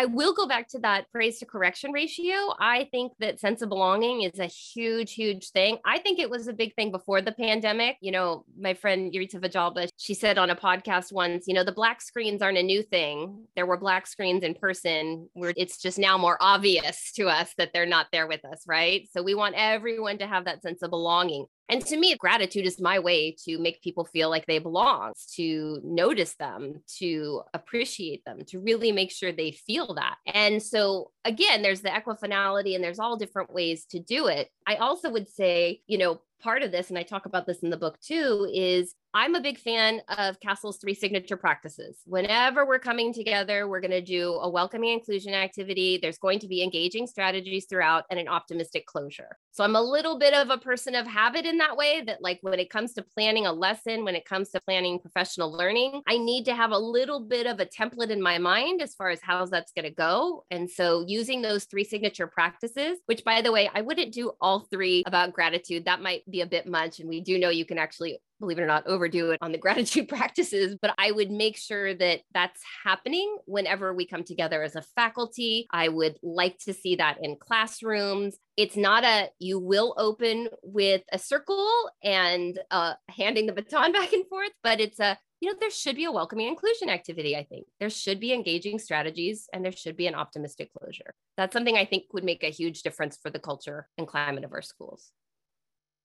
I 0.00 0.06
will 0.06 0.32
go 0.32 0.46
back 0.46 0.66
to 0.68 0.78
that 0.78 1.12
praise 1.12 1.40
to 1.40 1.44
correction 1.44 1.92
ratio. 1.92 2.54
I 2.58 2.88
think 2.90 3.12
that 3.18 3.38
sense 3.38 3.60
of 3.60 3.68
belonging 3.68 4.22
is 4.22 4.38
a 4.38 4.46
huge, 4.46 5.12
huge 5.12 5.50
thing. 5.50 5.76
I 5.84 5.98
think 5.98 6.18
it 6.18 6.30
was 6.30 6.48
a 6.48 6.54
big 6.54 6.74
thing 6.74 6.90
before 6.90 7.20
the 7.20 7.32
pandemic. 7.32 7.98
You 8.00 8.12
know, 8.12 8.46
my 8.58 8.72
friend 8.72 9.12
Yurita 9.12 9.34
Vajalba, 9.34 9.90
she 9.98 10.14
said 10.14 10.38
on 10.38 10.48
a 10.48 10.56
podcast 10.56 11.12
once, 11.12 11.46
you 11.46 11.52
know, 11.52 11.64
the 11.64 11.72
black 11.72 12.00
screens 12.00 12.40
aren't 12.40 12.56
a 12.56 12.62
new 12.62 12.82
thing. 12.82 13.44
There 13.56 13.66
were 13.66 13.76
black 13.76 14.06
screens 14.06 14.42
in 14.42 14.54
person 14.54 15.28
where 15.34 15.52
it's 15.54 15.76
just 15.76 15.98
now 15.98 16.16
more 16.16 16.38
obvious 16.40 17.12
to 17.16 17.28
us 17.28 17.52
that 17.58 17.74
they're 17.74 17.84
not 17.84 18.06
there 18.10 18.26
with 18.26 18.42
us, 18.46 18.62
right? 18.66 19.06
So 19.12 19.22
we 19.22 19.34
want 19.34 19.54
everyone 19.58 20.16
to 20.16 20.26
have 20.26 20.46
that 20.46 20.62
sense 20.62 20.80
of 20.80 20.88
belonging. 20.88 21.44
And 21.70 21.86
to 21.86 21.96
me, 21.96 22.16
gratitude 22.16 22.66
is 22.66 22.80
my 22.80 22.98
way 22.98 23.36
to 23.44 23.56
make 23.58 23.80
people 23.80 24.04
feel 24.04 24.28
like 24.28 24.46
they 24.46 24.58
belong, 24.58 25.12
to 25.36 25.80
notice 25.84 26.34
them, 26.34 26.82
to 26.98 27.42
appreciate 27.54 28.24
them, 28.24 28.40
to 28.48 28.58
really 28.58 28.90
make 28.90 29.12
sure 29.12 29.30
they 29.30 29.52
feel 29.52 29.94
that. 29.94 30.16
And 30.26 30.60
so, 30.60 31.12
again, 31.24 31.62
there's 31.62 31.82
the 31.82 31.90
equifinality 31.90 32.74
and 32.74 32.82
there's 32.82 32.98
all 32.98 33.16
different 33.16 33.54
ways 33.54 33.84
to 33.86 34.00
do 34.00 34.26
it. 34.26 34.48
I 34.66 34.76
also 34.76 35.10
would 35.10 35.28
say, 35.28 35.80
you 35.86 35.96
know, 35.96 36.20
part 36.42 36.64
of 36.64 36.72
this, 36.72 36.88
and 36.88 36.98
I 36.98 37.04
talk 37.04 37.26
about 37.26 37.46
this 37.46 37.62
in 37.62 37.70
the 37.70 37.76
book 37.76 38.00
too, 38.00 38.50
is 38.52 38.94
I'm 39.12 39.34
a 39.34 39.40
big 39.40 39.58
fan 39.58 40.02
of 40.18 40.38
CASEL's 40.38 40.78
three 40.78 40.94
signature 40.94 41.36
practices. 41.36 41.98
Whenever 42.06 42.64
we're 42.64 42.78
coming 42.78 43.12
together, 43.12 43.66
we're 43.66 43.80
going 43.80 43.90
to 43.90 44.00
do 44.00 44.34
a 44.34 44.48
welcoming 44.48 44.92
inclusion 44.92 45.34
activity. 45.34 45.98
There's 46.00 46.18
going 46.18 46.38
to 46.38 46.46
be 46.46 46.62
engaging 46.62 47.08
strategies 47.08 47.66
throughout 47.66 48.04
and 48.10 48.20
an 48.20 48.28
optimistic 48.28 48.86
closure. 48.86 49.36
So 49.50 49.64
I'm 49.64 49.74
a 49.74 49.82
little 49.82 50.16
bit 50.16 50.32
of 50.32 50.50
a 50.50 50.58
person 50.58 50.94
of 50.94 51.08
habit 51.08 51.44
in 51.44 51.58
that 51.58 51.76
way 51.76 52.02
that, 52.06 52.22
like, 52.22 52.38
when 52.42 52.60
it 52.60 52.70
comes 52.70 52.94
to 52.94 53.02
planning 53.02 53.46
a 53.46 53.52
lesson, 53.52 54.04
when 54.04 54.14
it 54.14 54.24
comes 54.24 54.50
to 54.50 54.60
planning 54.60 55.00
professional 55.00 55.50
learning, 55.50 56.02
I 56.06 56.16
need 56.16 56.44
to 56.44 56.54
have 56.54 56.70
a 56.70 56.78
little 56.78 57.18
bit 57.18 57.48
of 57.48 57.58
a 57.58 57.66
template 57.66 58.10
in 58.10 58.22
my 58.22 58.38
mind 58.38 58.80
as 58.80 58.94
far 58.94 59.10
as 59.10 59.20
how 59.20 59.44
that's 59.46 59.72
going 59.72 59.86
to 59.86 59.90
go. 59.90 60.44
And 60.52 60.70
so 60.70 61.04
using 61.04 61.42
those 61.42 61.64
three 61.64 61.84
signature 61.84 62.28
practices, 62.28 62.98
which 63.06 63.24
by 63.24 63.42
the 63.42 63.50
way, 63.50 63.68
I 63.74 63.80
wouldn't 63.80 64.12
do 64.12 64.30
all 64.40 64.68
three 64.70 65.02
about 65.04 65.32
gratitude. 65.32 65.86
That 65.86 66.00
might 66.00 66.30
be 66.30 66.42
a 66.42 66.46
bit 66.46 66.68
much. 66.68 67.00
And 67.00 67.08
we 67.08 67.20
do 67.20 67.40
know 67.40 67.50
you 67.50 67.64
can 67.64 67.78
actually 67.78 68.20
believe 68.40 68.58
it 68.58 68.62
or 68.62 68.66
not, 68.66 68.86
overdo 68.86 69.30
it 69.30 69.38
on 69.40 69.52
the 69.52 69.58
gratitude 69.64 70.08
practices, 70.08 70.76
but 70.80 70.94
I 70.98 71.12
would 71.12 71.30
make 71.30 71.56
sure 71.56 71.94
that 71.94 72.20
that's 72.34 72.60
happening 72.84 73.36
whenever 73.46 73.94
we 73.94 74.06
come 74.06 74.24
together 74.24 74.62
as 74.62 74.76
a 74.76 74.82
faculty. 74.96 75.66
I 75.70 75.88
would 75.88 76.18
like 76.22 76.58
to 76.60 76.72
see 76.72 76.96
that 76.96 77.18
in 77.22 77.36
classrooms. 77.36 78.36
It's 78.56 78.76
not 78.76 79.04
a 79.04 79.30
you 79.38 79.58
will 79.58 79.94
open 79.96 80.48
with 80.62 81.02
a 81.12 81.18
circle 81.18 81.68
and 82.02 82.58
uh, 82.70 82.94
handing 83.08 83.46
the 83.46 83.52
baton 83.52 83.92
back 83.92 84.12
and 84.12 84.26
forth, 84.26 84.52
but 84.62 84.80
it's 84.80 84.98
a 84.98 85.18
you 85.40 85.50
know, 85.50 85.56
there 85.58 85.70
should 85.70 85.96
be 85.96 86.04
a 86.04 86.12
welcoming 86.12 86.48
inclusion 86.48 86.90
activity, 86.90 87.34
I 87.34 87.44
think. 87.44 87.66
There 87.80 87.88
should 87.88 88.20
be 88.20 88.34
engaging 88.34 88.78
strategies 88.78 89.48
and 89.52 89.64
there 89.64 89.72
should 89.72 89.96
be 89.96 90.06
an 90.06 90.14
optimistic 90.14 90.70
closure. 90.74 91.14
That's 91.38 91.54
something 91.54 91.76
I 91.76 91.86
think 91.86 92.12
would 92.12 92.24
make 92.24 92.44
a 92.44 92.50
huge 92.50 92.82
difference 92.82 93.18
for 93.20 93.30
the 93.30 93.38
culture 93.38 93.88
and 93.96 94.06
climate 94.06 94.44
of 94.44 94.52
our 94.52 94.60
schools. 94.60 95.12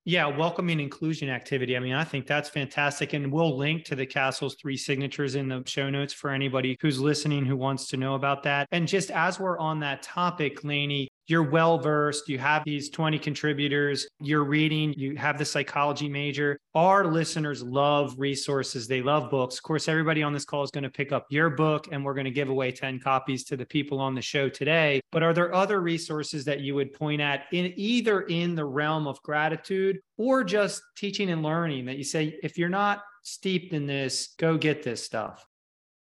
Yeah, 0.07 0.27
welcoming 0.27 0.79
inclusion 0.79 1.29
activity. 1.29 1.75
I 1.75 1.79
mean, 1.79 1.93
I 1.93 2.03
think 2.03 2.27
that's 2.27 2.47
fantastic. 2.47 3.13
And 3.13 3.31
we'll 3.31 3.57
link 3.57 3.85
to 3.85 3.95
the 3.95 4.05
CASEL's 4.05 4.55
three 4.61 4.77
signatures 4.77 5.33
in 5.33 5.47
the 5.47 5.63
show 5.65 5.89
notes 5.89 6.13
for 6.13 6.29
anybody 6.29 6.77
who's 6.79 6.99
listening 6.99 7.43
who 7.43 7.57
wants 7.57 7.87
to 7.87 7.97
know 7.97 8.13
about 8.13 8.43
that. 8.43 8.67
And 8.71 8.87
just 8.87 9.09
as 9.09 9.39
we're 9.39 9.57
on 9.57 9.79
that 9.79 10.03
topic, 10.03 10.61
Lainie, 10.61 11.07
you're 11.27 11.49
well 11.49 11.77
versed, 11.77 12.29
you 12.29 12.37
have 12.37 12.63
these 12.65 12.89
20 12.89 13.19
contributors, 13.19 14.07
you're 14.19 14.43
reading, 14.43 14.93
you 14.97 15.15
have 15.15 15.37
the 15.37 15.45
psychology 15.45 16.09
major. 16.09 16.59
Our 16.73 17.05
listeners 17.05 17.63
love 17.63 18.15
resources, 18.17 18.87
they 18.87 19.01
love 19.01 19.29
books. 19.29 19.57
Of 19.57 19.63
course, 19.63 19.87
everybody 19.87 20.23
on 20.23 20.33
this 20.33 20.45
call 20.45 20.63
is 20.63 20.71
going 20.71 20.83
to 20.83 20.89
pick 20.89 21.11
up 21.11 21.25
your 21.29 21.49
book, 21.49 21.87
and 21.91 22.03
we're 22.03 22.13
going 22.13 22.25
to 22.25 22.31
give 22.31 22.49
away 22.49 22.71
10 22.71 22.99
copies 22.99 23.43
to 23.45 23.57
the 23.57 23.65
people 23.65 23.99
on 23.99 24.15
the 24.15 24.21
show 24.21 24.49
today. 24.49 25.01
But 25.11 25.23
are 25.23 25.33
there 25.33 25.53
other 25.53 25.81
resources 25.81 26.45
that 26.45 26.59
you 26.59 26.75
would 26.75 26.93
point 26.93 27.21
at 27.21 27.45
in 27.51 27.73
either 27.75 28.21
in 28.21 28.55
the 28.55 28.65
realm 28.65 29.07
of 29.07 29.21
gratitude 29.21 29.99
or 30.17 30.43
just 30.43 30.81
teaching 30.95 31.29
and 31.29 31.43
learning 31.43 31.85
that 31.85 31.97
you 31.97 32.03
say, 32.03 32.37
if 32.43 32.57
you're 32.57 32.69
not 32.69 33.01
steeped 33.23 33.73
in 33.73 33.85
this, 33.85 34.35
go 34.37 34.57
get 34.57 34.83
this 34.83 35.03
stuff? 35.03 35.45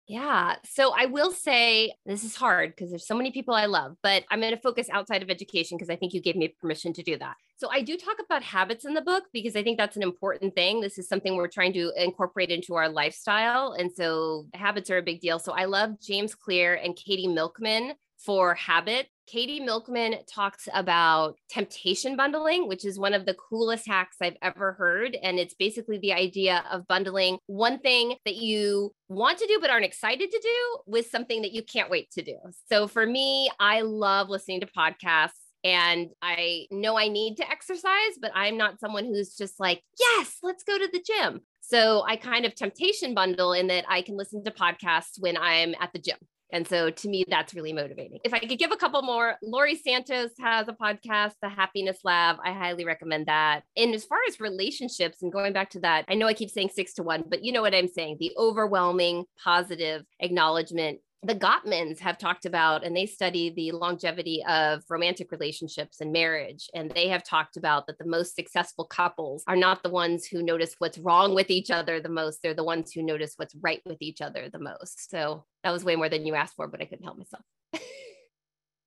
Yeah. 0.08 0.56
So 0.64 0.92
I 0.96 1.06
will 1.06 1.32
say 1.32 1.92
this 2.04 2.22
is 2.22 2.36
hard 2.36 2.70
because 2.70 2.90
there's 2.90 3.06
so 3.06 3.16
many 3.16 3.32
people 3.32 3.54
I 3.54 3.66
love, 3.66 3.96
but 4.04 4.24
I'm 4.30 4.40
going 4.40 4.54
to 4.54 4.60
focus 4.60 4.88
outside 4.92 5.22
of 5.22 5.30
education 5.30 5.76
because 5.76 5.90
I 5.90 5.96
think 5.96 6.14
you 6.14 6.22
gave 6.22 6.36
me 6.36 6.54
permission 6.60 6.92
to 6.92 7.02
do 7.02 7.18
that. 7.18 7.34
So 7.56 7.68
I 7.72 7.82
do 7.82 7.96
talk 7.96 8.18
about 8.24 8.44
habits 8.44 8.84
in 8.84 8.94
the 8.94 9.00
book 9.00 9.24
because 9.32 9.56
I 9.56 9.64
think 9.64 9.78
that's 9.78 9.96
an 9.96 10.04
important 10.04 10.54
thing. 10.54 10.80
This 10.80 10.98
is 10.98 11.08
something 11.08 11.34
we're 11.34 11.48
trying 11.48 11.72
to 11.72 11.92
incorporate 11.96 12.50
into 12.50 12.74
our 12.74 12.88
lifestyle. 12.88 13.72
And 13.72 13.90
so 13.92 14.46
habits 14.54 14.90
are 14.90 14.98
a 14.98 15.02
big 15.02 15.20
deal. 15.20 15.40
So 15.40 15.52
I 15.52 15.64
love 15.64 16.00
James 16.00 16.36
Clear 16.36 16.74
and 16.74 16.94
Katie 16.94 17.26
Milkman 17.26 17.94
for 18.18 18.54
habit. 18.54 19.08
Katie 19.26 19.60
Milkman 19.60 20.16
talks 20.26 20.68
about 20.72 21.36
temptation 21.50 22.16
bundling, 22.16 22.68
which 22.68 22.84
is 22.84 22.98
one 22.98 23.12
of 23.12 23.26
the 23.26 23.34
coolest 23.34 23.86
hacks 23.86 24.16
I've 24.20 24.36
ever 24.40 24.72
heard. 24.72 25.16
And 25.20 25.38
it's 25.38 25.54
basically 25.54 25.98
the 25.98 26.12
idea 26.12 26.64
of 26.70 26.86
bundling 26.86 27.38
one 27.46 27.80
thing 27.80 28.16
that 28.24 28.36
you 28.36 28.94
want 29.08 29.38
to 29.38 29.46
do 29.46 29.58
but 29.60 29.70
aren't 29.70 29.84
excited 29.84 30.30
to 30.30 30.40
do 30.40 30.78
with 30.86 31.10
something 31.10 31.42
that 31.42 31.52
you 31.52 31.62
can't 31.62 31.90
wait 31.90 32.10
to 32.12 32.22
do. 32.22 32.36
So 32.68 32.86
for 32.86 33.04
me, 33.04 33.50
I 33.58 33.80
love 33.80 34.28
listening 34.28 34.60
to 34.60 34.66
podcasts. 34.66 35.30
And 35.64 36.10
I 36.22 36.66
know 36.70 36.96
I 36.96 37.08
need 37.08 37.38
to 37.38 37.50
exercise, 37.50 38.18
but 38.20 38.30
I'm 38.36 38.56
not 38.56 38.78
someone 38.78 39.04
who's 39.04 39.34
just 39.34 39.58
like, 39.58 39.82
yes, 39.98 40.36
let's 40.44 40.62
go 40.62 40.78
to 40.78 40.88
the 40.92 41.04
gym. 41.04 41.40
So 41.60 42.04
I 42.06 42.14
kind 42.14 42.44
of 42.44 42.54
temptation 42.54 43.14
bundle 43.14 43.52
in 43.52 43.66
that 43.66 43.84
I 43.88 44.02
can 44.02 44.16
listen 44.16 44.44
to 44.44 44.52
podcasts 44.52 45.18
when 45.18 45.36
I'm 45.36 45.74
at 45.80 45.92
the 45.92 45.98
gym. 45.98 46.18
And 46.52 46.66
so 46.66 46.90
to 46.90 47.08
me, 47.08 47.24
that's 47.28 47.54
really 47.54 47.72
motivating. 47.72 48.18
If 48.24 48.32
I 48.32 48.38
could 48.38 48.58
give 48.58 48.72
a 48.72 48.76
couple 48.76 49.02
more, 49.02 49.36
Laurie 49.42 49.76
Santos 49.76 50.30
has 50.40 50.68
a 50.68 50.72
podcast, 50.72 51.32
The 51.42 51.48
Happiness 51.48 51.98
Lab. 52.04 52.36
I 52.44 52.52
highly 52.52 52.84
recommend 52.84 53.26
that. 53.26 53.62
And 53.76 53.94
as 53.94 54.04
far 54.04 54.18
as 54.28 54.40
relationships 54.40 55.22
and 55.22 55.32
going 55.32 55.52
back 55.52 55.70
to 55.70 55.80
that, 55.80 56.04
I 56.08 56.14
know 56.14 56.26
I 56.26 56.34
keep 56.34 56.50
saying 56.50 56.70
six 56.74 56.94
to 56.94 57.02
one, 57.02 57.24
but 57.28 57.44
you 57.44 57.52
know 57.52 57.62
what 57.62 57.74
I'm 57.74 57.88
saying 57.88 58.16
the 58.20 58.32
overwhelming 58.38 59.24
positive 59.42 60.04
acknowledgement 60.20 61.00
the 61.22 61.34
Gottmans 61.34 61.98
have 62.00 62.18
talked 62.18 62.46
about, 62.46 62.84
and 62.84 62.96
they 62.96 63.06
study 63.06 63.50
the 63.50 63.72
longevity 63.72 64.44
of 64.48 64.82
romantic 64.88 65.32
relationships 65.32 66.00
and 66.00 66.12
marriage. 66.12 66.68
And 66.74 66.90
they 66.90 67.08
have 67.08 67.24
talked 67.24 67.56
about 67.56 67.86
that 67.86 67.98
the 67.98 68.06
most 68.06 68.36
successful 68.36 68.84
couples 68.84 69.42
are 69.46 69.56
not 69.56 69.82
the 69.82 69.90
ones 69.90 70.26
who 70.26 70.42
notice 70.42 70.74
what's 70.78 70.98
wrong 70.98 71.34
with 71.34 71.50
each 71.50 71.70
other 71.70 72.00
the 72.00 72.08
most. 72.08 72.42
They're 72.42 72.54
the 72.54 72.64
ones 72.64 72.92
who 72.92 73.02
notice 73.02 73.34
what's 73.36 73.56
right 73.56 73.80
with 73.84 73.98
each 74.00 74.20
other 74.20 74.48
the 74.52 74.58
most. 74.58 75.10
So 75.10 75.44
that 75.64 75.72
was 75.72 75.84
way 75.84 75.96
more 75.96 76.08
than 76.08 76.26
you 76.26 76.34
asked 76.34 76.54
for, 76.54 76.68
but 76.68 76.80
I 76.80 76.84
couldn't 76.84 77.04
help 77.04 77.18
myself. 77.18 77.42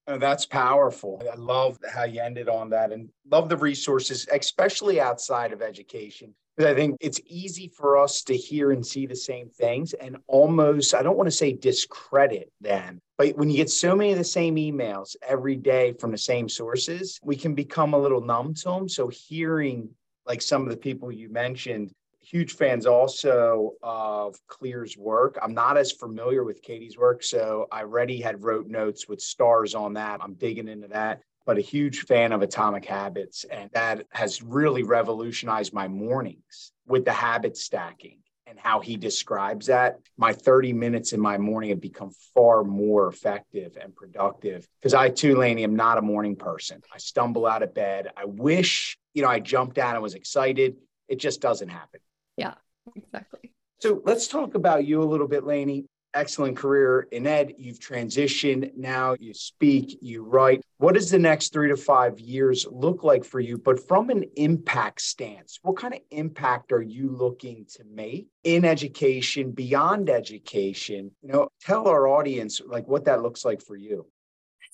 Oh, 0.08 0.18
that's 0.18 0.46
powerful. 0.46 1.22
I 1.32 1.36
love 1.36 1.78
how 1.94 2.04
you 2.04 2.20
ended 2.20 2.50
on 2.50 2.72
that 2.72 2.92
and 2.92 3.10
love 3.30 3.48
the 3.48 3.58
resources, 3.58 4.28
especially 4.34 5.00
outside 5.00 5.54
of 5.54 5.62
education. 5.62 6.34
I 6.68 6.74
think 6.76 6.98
it's 7.00 7.22
easy 7.26 7.68
for 7.70 7.98
us 7.98 8.22
to 8.24 8.36
hear 8.36 8.72
and 8.72 8.86
see 8.86 9.06
the 9.06 9.16
same 9.16 9.50
things 9.50 9.94
and 9.94 10.18
almost, 10.28 10.94
I 10.94 11.02
don't 11.02 11.18
want 11.18 11.28
to 11.28 11.32
say 11.32 11.54
discredit 11.54 12.52
them, 12.60 13.00
but 13.18 13.38
when 13.38 13.50
you 13.50 13.58
get 13.58 13.70
so 13.70 13.96
many 13.96 14.12
of 14.12 14.18
the 14.18 14.24
same 14.24 14.56
emails 14.56 15.16
every 15.28 15.56
day 15.56 15.94
from 15.94 16.12
the 16.12 16.18
same 16.18 16.50
sources, 16.50 17.20
we 17.24 17.36
can 17.36 17.56
become 17.56 17.94
a 17.94 17.98
little 17.98 18.22
numb 18.22 18.54
to 18.56 18.64
them. 18.64 18.90
So 18.90 19.08
hearing 19.08 19.90
like 20.26 20.42
some 20.42 20.64
of 20.64 20.70
the 20.70 20.78
people 20.78 21.12
you 21.12 21.30
mentioned, 21.30 21.92
huge 22.22 22.54
fans 22.54 22.86
also 22.86 23.74
of 23.82 24.36
Clear's 24.48 24.98
work. 24.98 25.40
I'm 25.42 25.54
not 25.54 25.78
as 25.78 25.92
familiar 25.92 26.44
with 26.44 26.62
Katie's 26.62 26.98
work, 26.98 27.24
so 27.24 27.68
I 27.72 27.82
already 27.82 28.22
had 28.22 28.44
wrote 28.44 28.68
notes 28.68 29.08
with 29.08 29.22
stars 29.22 29.74
on 29.74 29.94
that. 29.94 30.22
I'm 30.22 30.36
digging 30.36 30.68
into 30.68 30.90
that 30.90 31.22
but 31.50 31.58
a 31.58 31.62
huge 31.62 32.02
fan 32.02 32.32
of 32.32 32.44
Atomic 32.44 32.86
Habits. 32.86 33.44
And 33.44 33.72
that 33.74 34.06
has 34.12 34.44
really 34.44 34.84
revolutionized 34.84 35.74
my 35.74 35.88
mornings 35.88 36.74
with 36.86 37.06
the 37.06 37.12
habit 37.12 37.58
stacking 37.58 38.20
and 38.46 38.60
how 38.60 38.82
he 38.82 38.98
describes 38.98 39.66
that. 39.66 39.98
My 40.16 40.32
30 40.32 40.74
minutes 40.74 41.12
in 41.12 41.20
my 41.20 41.40
morning 41.40 41.72
have 41.72 41.82
become 41.82 42.12
far 42.36 42.64
more 42.64 43.08
effective 43.08 43.80
and 43.82 43.96
productive 43.96 44.68
because 44.80 44.94
I 44.94 45.10
too, 45.10 45.34
Lainie, 45.38 45.64
am 45.64 45.76
not 45.76 45.98
a 45.98 46.04
morning 46.04 46.36
person. 46.36 46.84
I 46.94 47.00
stumble 47.00 47.48
out 47.48 47.64
of 47.64 47.74
bed. 47.74 48.10
I 48.16 48.26
wish, 48.26 48.96
you 49.16 49.24
know, 49.24 49.30
I 49.30 49.40
jumped 49.40 49.80
out 49.80 49.96
and 49.96 50.04
was 50.04 50.14
excited. 50.14 50.76
It 51.08 51.18
just 51.18 51.42
doesn't 51.42 51.70
happen. 51.70 52.00
Yeah. 52.38 52.54
Exactly. 52.96 53.54
So 53.80 54.04
let's 54.06 54.28
talk 54.28 54.54
about 54.54 54.86
you 54.86 55.02
a 55.02 55.04
little 55.04 55.28
bit, 55.28 55.44
Lainie 55.46 55.86
excellent 56.14 56.58
career 56.58 57.08
in 57.12 57.28
ed. 57.28 57.54
You've 57.58 57.80
transitioned 57.80 58.76
now, 58.76 59.16
you 59.20 59.34
speak, 59.34 59.98
you 60.02 60.24
write. 60.24 60.62
What 60.78 60.96
does 60.96 61.12
the 61.12 61.20
next 61.20 61.54
three 61.54 61.70
to 61.70 61.78
five 61.78 62.20
years 62.20 62.66
look 62.70 63.04
like 63.04 63.24
for 63.24 63.40
you? 63.40 63.58
But 63.58 63.88
from 63.88 64.10
an 64.10 64.26
impact 64.36 65.02
stance, 65.02 65.60
what 65.62 65.78
kind 65.78 65.94
of 65.94 66.00
impact 66.12 66.72
are 66.72 66.82
you 66.82 67.10
looking 67.10 67.66
to 67.76 67.84
make 67.84 68.28
in 68.44 68.66
education, 68.66 69.52
beyond 69.52 70.10
education? 70.10 71.12
You 71.22 71.34
know, 71.34 71.50
tell 71.62 71.88
our 71.88 72.08
audience 72.08 72.62
like 72.66 72.88
what 72.88 73.06
that 73.06 73.22
looks 73.22 73.46
like 73.46 73.62
for 73.62 73.76
you. 73.76 74.06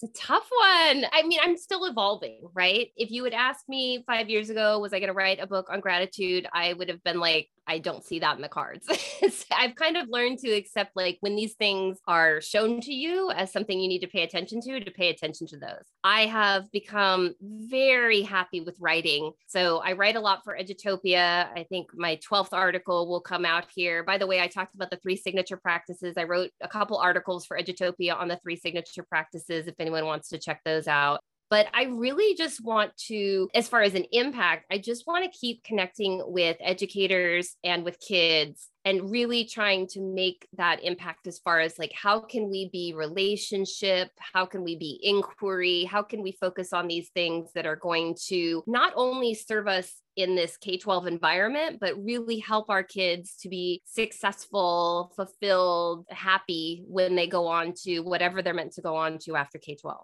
It's 0.01 0.11
a 0.11 0.21
tough 0.21 0.49
one. 0.51 1.05
I 1.13 1.23
mean, 1.25 1.39
I'm 1.41 1.55
still 1.55 1.85
evolving, 1.85 2.41
right? 2.53 2.89
If 2.97 3.11
you 3.11 3.23
had 3.23 3.33
asked 3.33 3.69
me 3.69 4.03
five 4.05 4.29
years 4.29 4.49
ago, 4.49 4.79
was 4.79 4.91
I 4.91 4.99
going 4.99 5.07
to 5.07 5.13
write 5.13 5.39
a 5.39 5.47
book 5.47 5.69
on 5.71 5.79
gratitude? 5.79 6.47
I 6.51 6.73
would 6.73 6.89
have 6.89 7.01
been 7.03 7.19
like, 7.19 7.47
I 7.67 7.79
don't 7.79 8.03
see 8.03 8.19
that 8.19 8.35
in 8.35 8.41
the 8.41 8.49
cards. 8.49 8.87
I've 9.51 9.75
kind 9.75 9.97
of 9.97 10.07
learned 10.09 10.39
to 10.39 10.51
accept 10.51 10.95
like 10.95 11.17
when 11.21 11.35
these 11.35 11.53
things 11.53 11.97
are 12.07 12.41
shown 12.41 12.79
to 12.81 12.93
you 12.93 13.31
as 13.31 13.51
something 13.51 13.79
you 13.79 13.87
need 13.87 13.99
to 13.99 14.07
pay 14.07 14.23
attention 14.23 14.61
to, 14.61 14.79
to 14.79 14.91
pay 14.91 15.09
attention 15.09 15.47
to 15.47 15.57
those. 15.57 15.83
I 16.03 16.27
have 16.27 16.71
become 16.71 17.33
very 17.41 18.21
happy 18.21 18.61
with 18.61 18.75
writing. 18.79 19.31
So 19.47 19.79
I 19.79 19.93
write 19.93 20.15
a 20.15 20.19
lot 20.19 20.43
for 20.43 20.55
Edutopia. 20.55 21.49
I 21.55 21.65
think 21.69 21.89
my 21.95 22.17
12th 22.17 22.53
article 22.53 23.07
will 23.07 23.21
come 23.21 23.45
out 23.45 23.65
here. 23.73 24.03
By 24.03 24.17
the 24.17 24.27
way, 24.27 24.41
I 24.41 24.47
talked 24.47 24.75
about 24.75 24.91
the 24.91 24.97
three 24.97 25.15
signature 25.15 25.57
practices. 25.57 26.15
I 26.17 26.23
wrote 26.23 26.51
a 26.61 26.67
couple 26.67 26.97
articles 26.97 27.45
for 27.45 27.57
Edutopia 27.57 28.15
on 28.15 28.27
the 28.27 28.37
three 28.37 28.55
signature 28.55 29.03
practices 29.03 29.67
if 29.67 29.75
anyone 29.79 30.05
wants 30.05 30.29
to 30.29 30.37
check 30.37 30.61
those 30.65 30.87
out. 30.87 31.21
But 31.49 31.67
I 31.73 31.83
really 31.83 32.35
just 32.35 32.63
want 32.63 32.95
to, 33.07 33.49
as 33.53 33.67
far 33.67 33.81
as 33.83 33.93
an 33.93 34.05
impact, 34.11 34.65
I 34.71 34.77
just 34.79 35.05
want 35.05 35.31
to 35.31 35.37
keep 35.37 35.63
connecting 35.63 36.21
with 36.25 36.57
educators 36.59 37.55
and 37.63 37.83
with 37.83 37.99
kids 37.99 38.69
and 38.85 39.09
really 39.09 39.45
trying 39.45 39.87
to 39.87 39.99
make 39.99 40.47
that 40.57 40.83
impact 40.83 41.27
as 41.27 41.39
far 41.39 41.59
as 41.59 41.77
like 41.79 41.91
how 41.93 42.19
can 42.19 42.49
we 42.49 42.69
be 42.71 42.93
relationship? 42.95 44.11
How 44.19 44.45
can 44.45 44.63
we 44.63 44.77
be 44.77 44.99
inquiry? 45.01 45.83
How 45.83 46.03
can 46.03 46.21
we 46.21 46.31
focus 46.31 46.71
on 46.71 46.87
these 46.87 47.09
things 47.09 47.51
that 47.53 47.65
are 47.65 47.75
going 47.75 48.15
to 48.27 48.63
not 48.67 48.93
only 48.95 49.33
serve 49.33 49.67
us 49.67 49.91
in 50.15 50.35
this 50.35 50.55
K-12 50.57 51.07
environment 51.07 51.77
but 51.81 52.01
really 52.01 52.39
help 52.39 52.69
our 52.69 52.83
kids 52.83 53.35
to 53.41 53.49
be 53.49 53.81
successful 53.85 55.11
fulfilled 55.15 56.05
happy 56.09 56.83
when 56.87 57.15
they 57.15 57.27
go 57.27 57.47
on 57.47 57.73
to 57.83 57.99
whatever 57.99 58.41
they're 58.41 58.53
meant 58.53 58.73
to 58.73 58.81
go 58.81 58.95
on 58.95 59.17
to 59.19 59.35
after 59.35 59.57
K-12 59.57 59.95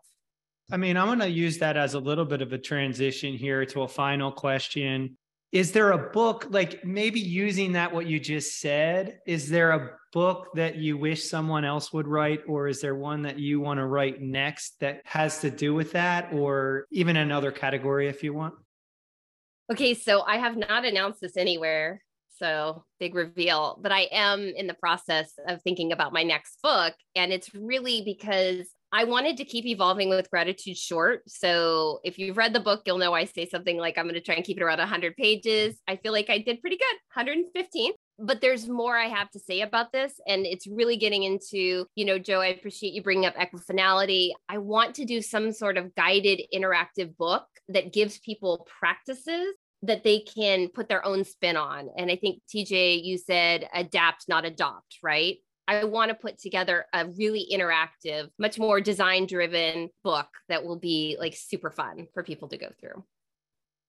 I 0.72 0.78
mean, 0.78 0.96
I'm 0.96 1.08
going 1.08 1.20
to 1.20 1.30
use 1.30 1.58
that 1.58 1.76
as 1.76 1.94
a 1.96 2.00
little 2.00 2.26
bit 2.26 2.42
of 2.42 2.54
a 2.54 2.58
transition 2.58 3.34
here 3.34 3.66
to 3.66 3.82
a 3.82 3.88
final 3.88 4.32
question. 4.32 5.18
Is 5.52 5.74
there 5.74 5.92
a 5.92 6.10
book, 6.12 6.48
like 6.50 6.86
maybe 6.86 7.20
using 7.20 7.74
that, 7.74 7.94
what 7.94 8.08
you 8.08 8.22
just 8.22 8.62
said, 8.62 9.20
is 9.28 9.50
there 9.50 9.72
a 9.72 9.98
book 10.14 10.48
that 10.56 10.78
you 10.78 10.98
wish 10.98 11.30
someone 11.30 11.66
else 11.66 11.92
would 11.92 12.08
write, 12.08 12.40
or 12.48 12.70
is 12.70 12.80
there 12.80 12.96
one 12.96 13.24
that 13.24 13.38
you 13.38 13.60
want 13.60 13.80
to 13.80 13.86
write 13.86 14.22
next 14.22 14.80
that 14.80 15.02
has 15.04 15.42
to 15.42 15.52
do 15.52 15.74
with 15.74 15.92
that, 15.92 16.32
or 16.32 16.86
even 16.92 17.18
another 17.18 17.52
category 17.52 18.08
if 18.08 18.24
you 18.24 18.34
want? 18.34 18.54
Okay, 19.70 19.94
so 19.94 20.22
I 20.22 20.38
have 20.38 20.56
not 20.56 20.86
announced 20.86 21.20
this 21.20 21.36
anywhere. 21.36 22.02
So 22.40 22.86
big 23.00 23.14
reveal, 23.14 23.78
but 23.82 23.92
I 23.92 24.08
am 24.12 24.42
in 24.42 24.68
the 24.68 24.74
process 24.74 25.34
of 25.48 25.62
thinking 25.62 25.92
about 25.92 26.14
my 26.14 26.24
next 26.24 26.60
book. 26.64 26.94
And 27.14 27.32
it's 27.32 27.54
really 27.54 28.04
because 28.04 28.68
I 28.94 29.06
wanted 29.06 29.38
to 29.38 29.46
keep 29.46 29.66
evolving 29.66 30.10
with 30.10 30.30
gratitude 30.30 30.78
short. 30.78 31.22
So 31.28 32.00
if 32.04 32.20
you've 32.20 32.36
read 32.36 32.54
the 32.54 32.60
book, 32.60 32.82
you'll 32.86 32.98
know 32.98 33.14
I 33.14 33.26
say 33.26 33.48
something 33.48 33.78
like 33.78 33.98
I'm 33.98 34.06
going 34.06 34.16
to 34.16 34.22
try 34.22 34.36
and 34.36 34.44
keep 34.44 34.58
it 34.58 34.64
around 34.64 34.80
100 34.80 35.16
pages. 35.16 35.80
I 35.88 35.96
feel 35.96 36.12
like 36.12 36.30
I 36.30 36.40
did 36.40 36.60
pretty 36.60 36.78
good, 36.78 36.96
115. 37.16 37.94
But 38.20 38.42
there's 38.42 38.68
more 38.68 38.98
I 38.98 39.08
have 39.08 39.32
to 39.32 39.40
say 39.40 39.62
about 39.62 39.94
this. 39.94 40.14
And 40.28 40.46
it's 40.46 40.68
really 40.68 40.98
getting 40.98 41.24
into, 41.24 41.86
you 41.96 42.06
know, 42.06 42.20
Joe, 42.20 42.42
I 42.42 42.48
appreciate 42.48 42.94
you 42.94 43.02
bringing 43.02 43.26
up 43.26 43.36
equifinality. 43.36 44.32
I 44.50 44.58
want 44.58 44.96
to 44.96 45.06
do 45.06 45.22
some 45.22 45.54
sort 45.54 45.78
of 45.78 45.96
guided 45.96 46.42
interactive 46.54 47.16
book 47.18 47.46
that 47.70 47.94
gives 47.94 48.20
people 48.20 48.68
practices 48.80 49.56
that 49.84 50.04
they 50.04 50.20
can 50.20 50.68
put 50.68 50.90
their 50.90 51.04
own 51.06 51.24
spin 51.24 51.58
on. 51.58 51.90
And 51.98 52.12
I 52.12 52.16
think 52.16 52.42
TJ, 52.54 53.04
you 53.04 53.18
said 53.18 53.68
adapt, 53.74 54.26
not 54.28 54.46
adopt, 54.46 54.98
right? 55.02 55.38
I 55.72 55.86
want 55.86 56.10
to 56.10 56.16
put 56.16 56.38
together 56.38 56.86
a 56.92 57.06
really 57.06 57.48
interactive, 57.50 58.28
much 58.38 58.60
more 58.60 58.82
design 58.82 59.26
driven 59.26 59.90
book 60.04 60.28
that 60.50 60.66
will 60.66 60.78
be 60.78 61.16
like 61.18 61.34
super 61.34 61.72
fun 61.72 62.08
for 62.14 62.24
people 62.24 62.50
to 62.50 62.58
go 62.58 62.68
through. 62.78 63.06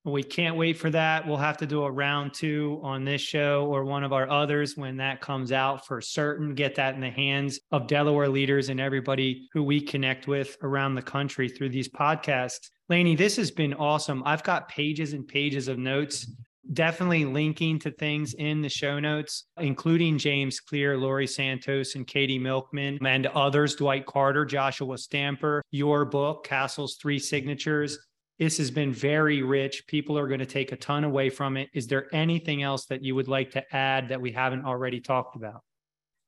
We 0.05 0.23
can't 0.23 0.57
wait 0.57 0.77
for 0.77 0.90
that. 0.90 1.27
We'll 1.27 1.38
have 1.38 1.59
to 1.59 1.66
do 1.66 1.83
a 1.83 1.90
round 1.90 2.35
two 2.35 2.81
on 2.85 3.05
this 3.05 3.21
show 3.21 3.66
or 3.66 3.85
one 3.85 4.05
of 4.05 4.12
our 4.12 4.31
others 4.31 4.77
when 4.77 4.97
that 4.99 5.21
comes 5.21 5.51
out 5.51 5.85
for 5.85 6.01
certain. 6.01 6.55
Get 6.55 6.77
that 6.77 6.95
in 6.95 7.01
the 7.01 7.11
hands 7.11 7.59
of 7.73 7.88
Delaware 7.88 8.29
leaders 8.29 8.68
and 8.68 8.81
everybody 8.81 9.49
who 9.53 9.64
we 9.64 9.81
connect 9.81 10.29
with 10.29 10.57
around 10.62 10.95
the 10.95 11.03
country 11.03 11.49
through 11.49 11.71
these 11.71 11.88
podcasts. 11.88 12.71
Lainie, 12.90 13.16
this 13.16 13.37
has 13.37 13.51
been 13.51 13.75
awesome. 13.75 14.23
I've 14.25 14.45
got 14.45 14.68
pages 14.68 15.14
and 15.14 15.27
pages 15.27 15.66
of 15.66 15.79
notes 15.79 16.31
definitely 16.72 17.24
linking 17.24 17.78
to 17.80 17.90
things 17.90 18.35
in 18.35 18.62
the 18.62 18.68
show 18.68 18.98
notes, 18.98 19.44
including 19.58 20.18
James 20.18 20.61
Clear, 20.61 20.96
Laurie 20.96 21.26
Santos, 21.26 21.94
and 21.94 22.06
Katie 22.06 22.38
Milkman, 22.38 22.98
and 23.04 23.26
others, 23.28 23.74
Dwight 23.74 24.06
Carter, 24.06 24.44
Joshua 24.44 24.98
Stamper, 24.98 25.62
your 25.70 26.04
book, 26.04 26.44
CASEL's 26.44 26.96
Three 26.96 27.18
Signatures. 27.18 27.98
This 28.38 28.58
has 28.58 28.70
been 28.70 28.92
very 28.92 29.42
rich. 29.42 29.87
People 29.87 30.18
are 30.18 30.26
going 30.26 30.40
to 30.40 30.46
take 30.46 30.72
a 30.72 30.76
ton 30.76 31.04
away 31.04 31.30
from 31.30 31.56
it. 31.56 31.68
Is 31.74 31.87
there 31.87 32.12
anything 32.14 32.62
else 32.62 32.87
that 32.87 33.04
you 33.04 33.14
would 33.14 33.28
like 33.28 33.50
to 33.52 33.74
add 33.74 34.08
that 34.08 34.20
we 34.20 34.32
haven't 34.32 34.64
already 34.64 35.00
talked 35.00 35.37
about? 35.37 35.62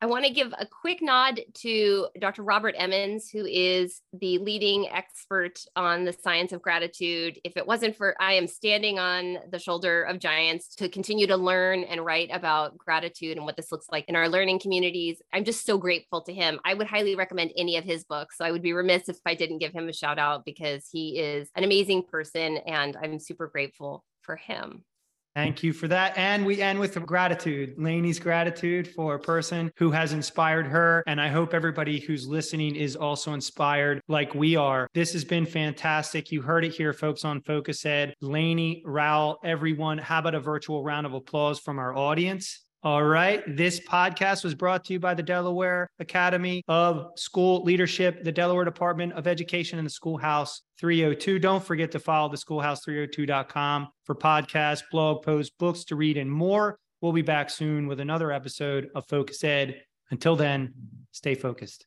I 0.04 0.06
want 0.06 0.26
to 0.26 0.30
give 0.30 0.52
a 0.58 0.66
quick 0.66 1.00
nod 1.00 1.40
to 1.62 2.08
Dr. 2.20 2.42
Robert 2.42 2.74
Emmons, 2.76 3.30
who 3.30 3.46
is 3.46 4.02
the 4.12 4.36
leading 4.36 4.86
expert 4.86 5.60
on 5.76 6.04
the 6.04 6.12
science 6.12 6.52
of 6.52 6.60
gratitude. 6.60 7.40
If 7.42 7.56
it 7.56 7.66
wasn't 7.66 7.96
for 7.96 8.14
I 8.20 8.34
am 8.34 8.46
standing 8.46 8.98
on 8.98 9.38
the 9.50 9.58
shoulder 9.58 10.02
of 10.02 10.18
giants 10.18 10.74
to 10.74 10.90
continue 10.90 11.26
to 11.28 11.38
learn 11.38 11.84
and 11.84 12.04
write 12.04 12.28
about 12.30 12.76
gratitude 12.76 13.38
and 13.38 13.46
what 13.46 13.56
this 13.56 13.72
looks 13.72 13.86
like 13.90 14.04
in 14.10 14.14
our 14.14 14.28
learning 14.28 14.58
communities, 14.58 15.22
I'm 15.32 15.44
just 15.44 15.64
so 15.64 15.78
grateful 15.78 16.20
to 16.24 16.34
him. 16.34 16.60
I 16.66 16.74
would 16.74 16.86
highly 16.86 17.16
recommend 17.16 17.52
any 17.56 17.78
of 17.78 17.84
his 17.84 18.04
books. 18.04 18.36
So 18.36 18.44
I 18.44 18.50
would 18.50 18.60
be 18.60 18.74
remiss 18.74 19.08
if 19.08 19.16
I 19.24 19.34
didn't 19.34 19.56
give 19.56 19.72
him 19.72 19.88
a 19.88 19.92
shout 19.94 20.18
out 20.18 20.44
because 20.44 20.86
he 20.92 21.18
is 21.18 21.48
an 21.56 21.64
amazing 21.64 22.02
person 22.02 22.58
and 22.58 22.94
I'm 23.02 23.18
super 23.18 23.46
grateful 23.46 24.04
for 24.20 24.36
him. 24.36 24.84
Thank 25.34 25.64
you 25.64 25.72
for 25.72 25.88
that. 25.88 26.16
And 26.16 26.46
we 26.46 26.62
end 26.62 26.78
with 26.78 26.94
gratitude, 27.06 27.76
Lainie's 27.76 28.20
gratitude 28.20 28.86
for 28.86 29.16
a 29.16 29.18
person 29.18 29.72
who 29.76 29.90
has 29.90 30.12
inspired 30.12 30.66
her. 30.68 31.02
And 31.08 31.20
I 31.20 31.28
hope 31.28 31.54
everybody 31.54 31.98
who's 31.98 32.28
listening 32.28 32.76
is 32.76 32.94
also 32.94 33.32
inspired 33.32 34.00
like 34.06 34.32
we 34.34 34.54
are. 34.54 34.88
This 34.94 35.12
has 35.12 35.24
been 35.24 35.44
fantastic. 35.44 36.30
You 36.30 36.40
heard 36.40 36.64
it 36.64 36.72
here, 36.72 36.92
folks, 36.92 37.24
on 37.24 37.40
Focus 37.40 37.84
Ed. 37.84 38.14
Lainie, 38.22 38.82
Rowell, 38.84 39.38
everyone, 39.44 39.98
how 39.98 40.20
about 40.20 40.36
a 40.36 40.40
virtual 40.40 40.84
round 40.84 41.04
of 41.04 41.14
applause 41.14 41.58
from 41.58 41.80
our 41.80 41.96
audience? 41.96 42.63
All 42.84 43.02
right. 43.02 43.42
This 43.46 43.80
podcast 43.80 44.44
was 44.44 44.54
brought 44.54 44.84
to 44.84 44.92
you 44.92 45.00
by 45.00 45.14
the 45.14 45.22
Delaware 45.22 45.88
Academy 46.00 46.62
of 46.68 47.12
School 47.16 47.62
Leadership, 47.64 48.22
the 48.22 48.30
Delaware 48.30 48.66
Department 48.66 49.14
of 49.14 49.26
Education, 49.26 49.78
and 49.78 49.86
the 49.86 49.90
Schoolhouse 49.90 50.60
302. 50.80 51.38
Don't 51.38 51.64
forget 51.64 51.90
to 51.92 51.98
follow 51.98 52.28
the 52.28 52.36
schoolhouse302.com 52.36 53.88
for 54.04 54.14
podcasts, 54.14 54.82
blog 54.92 55.22
posts, 55.22 55.54
books 55.58 55.84
to 55.84 55.96
read, 55.96 56.18
and 56.18 56.30
more. 56.30 56.78
We'll 57.00 57.12
be 57.12 57.22
back 57.22 57.48
soon 57.48 57.86
with 57.86 58.00
another 58.00 58.30
episode 58.30 58.90
of 58.94 59.06
Focus 59.08 59.42
Ed. 59.42 59.80
Until 60.10 60.36
then, 60.36 60.74
stay 61.10 61.34
focused. 61.34 61.86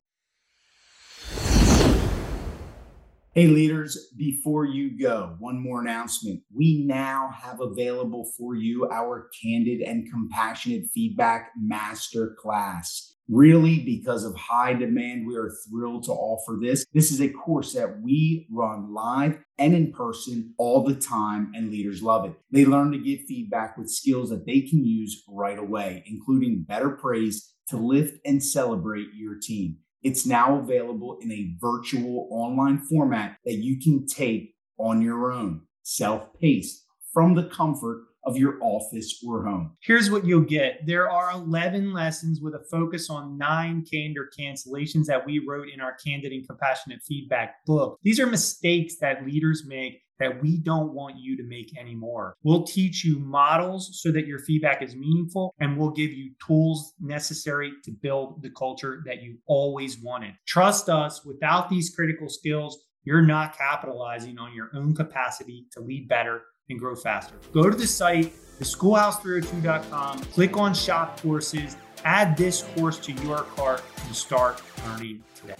Hey, 3.38 3.46
leaders, 3.46 4.12
before 4.18 4.66
you 4.66 4.98
go, 4.98 5.36
one 5.38 5.62
more 5.62 5.80
announcement. 5.80 6.42
We 6.52 6.84
now 6.88 7.30
have 7.40 7.62
available 7.62 8.32
for 8.36 8.56
you 8.56 8.90
our 8.90 9.30
candid 9.44 9.82
and 9.82 10.12
compassionate 10.12 10.88
feedback 10.92 11.52
master 11.56 12.36
class. 12.40 13.14
Really, 13.30 13.78
because 13.82 14.26
of 14.26 14.36
high 14.36 14.74
demand, 14.74 15.28
we 15.28 15.36
are 15.36 15.52
thrilled 15.70 16.06
to 16.06 16.14
offer 16.14 16.58
this. 16.60 16.84
This 16.96 17.12
is 17.12 17.22
a 17.22 17.30
course 17.30 17.74
that 17.74 18.02
we 18.02 18.48
run 18.50 18.92
live 18.92 19.38
and 19.60 19.76
in 19.76 19.92
person 19.92 20.56
all 20.58 20.84
the 20.84 20.96
time, 20.96 21.52
and 21.54 21.70
leaders 21.70 22.02
love 22.02 22.26
it. 22.26 22.34
They 22.52 22.66
learn 22.66 22.92
to 22.94 22.98
give 22.98 23.20
feedback 23.28 23.78
with 23.78 23.92
skills 23.92 24.32
that 24.32 24.48
they 24.48 24.62
can 24.62 24.84
use 24.84 25.24
right 25.30 25.60
away, 25.60 26.04
including 26.08 26.66
better 26.68 26.90
praise 26.90 27.54
to 27.68 27.78
lift 27.78 28.18
and 28.26 28.44
celebrate 28.44 29.10
your 29.14 29.36
team. 29.40 29.78
It's 30.04 30.26
now 30.26 30.60
available 30.60 31.18
in 31.22 31.32
a 31.32 31.56
virtual 31.60 32.28
online 32.32 32.80
format 32.80 33.38
that 33.46 33.56
you 33.56 33.80
can 33.80 34.06
take 34.06 34.54
on 34.78 35.02
your 35.02 35.32
own, 35.32 35.62
self 35.84 36.34
paced 36.40 36.86
from 37.14 37.34
the 37.34 37.46
comfort 37.46 38.08
of 38.28 38.38
your 38.38 38.58
office 38.62 39.24
or 39.26 39.46
home. 39.46 39.76
Here's 39.82 40.12
what 40.12 40.26
you'll 40.26 40.42
get 40.42 40.86
there 40.86 41.10
are 41.10 41.32
11 41.32 41.94
lessons 41.94 42.42
with 42.42 42.54
a 42.54 42.64
focus 42.70 43.10
on 43.10 43.38
nine 43.38 43.86
candor 43.92 44.30
cancellations 44.38 45.06
that 45.06 45.26
we 45.26 45.40
wrote 45.40 45.70
in 45.74 45.80
our 45.80 45.96
Candid 46.06 46.34
and 46.34 46.46
Compassionate 46.46 47.00
Feedback 47.08 47.66
book. 47.66 47.98
These 48.04 48.20
are 48.20 48.28
mistakes 48.28 48.98
that 49.00 49.26
leaders 49.26 49.64
make 49.66 50.02
that 50.20 50.42
we 50.42 50.58
don't 50.58 50.94
want 50.94 51.16
you 51.20 51.38
to 51.38 51.44
make 51.44 51.78
anymore. 51.78 52.36
We'll 52.44 52.64
teach 52.64 53.04
you 53.04 53.20
models 53.20 54.02
so 54.02 54.12
that 54.12 54.28
your 54.28 54.40
feedback 54.40 54.82
is 54.82 54.96
meaningful, 54.96 55.54
and 55.60 55.78
we'll 55.78 55.92
give 55.92 56.12
you 56.12 56.32
tools 56.46 56.94
necessary 57.00 57.74
to 57.84 57.92
build 57.92 58.42
the 58.42 58.50
culture 58.50 59.04
that 59.06 59.22
you 59.22 59.38
always 59.46 60.00
wanted. 60.00 60.34
Trust 60.48 60.90
us, 60.90 61.24
without 61.26 61.70
these 61.70 61.90
critical 61.96 62.30
skills, 62.30 62.78
you're 63.04 63.22
not 63.22 63.58
capitalizing 63.58 64.38
on 64.38 64.54
your 64.54 64.70
own 64.76 64.94
capacity 64.94 65.66
to 65.72 65.80
lead 65.80 66.10
better 66.10 66.42
and 66.70 66.80
grow 66.80 66.96
faster. 66.96 67.36
Go 67.54 67.70
to 67.70 67.78
the 67.78 67.88
site, 67.88 68.34
theschoolhouse302.com, 68.60 70.20
click 70.34 70.58
on 70.58 70.74
shop 70.74 71.22
courses, 71.22 71.78
add 72.04 72.36
this 72.36 72.64
course 72.76 72.98
to 73.00 73.14
your 73.14 73.44
cart, 73.56 73.82
and 74.06 74.16
start 74.16 74.62
learning 74.86 75.24
today. 75.36 75.56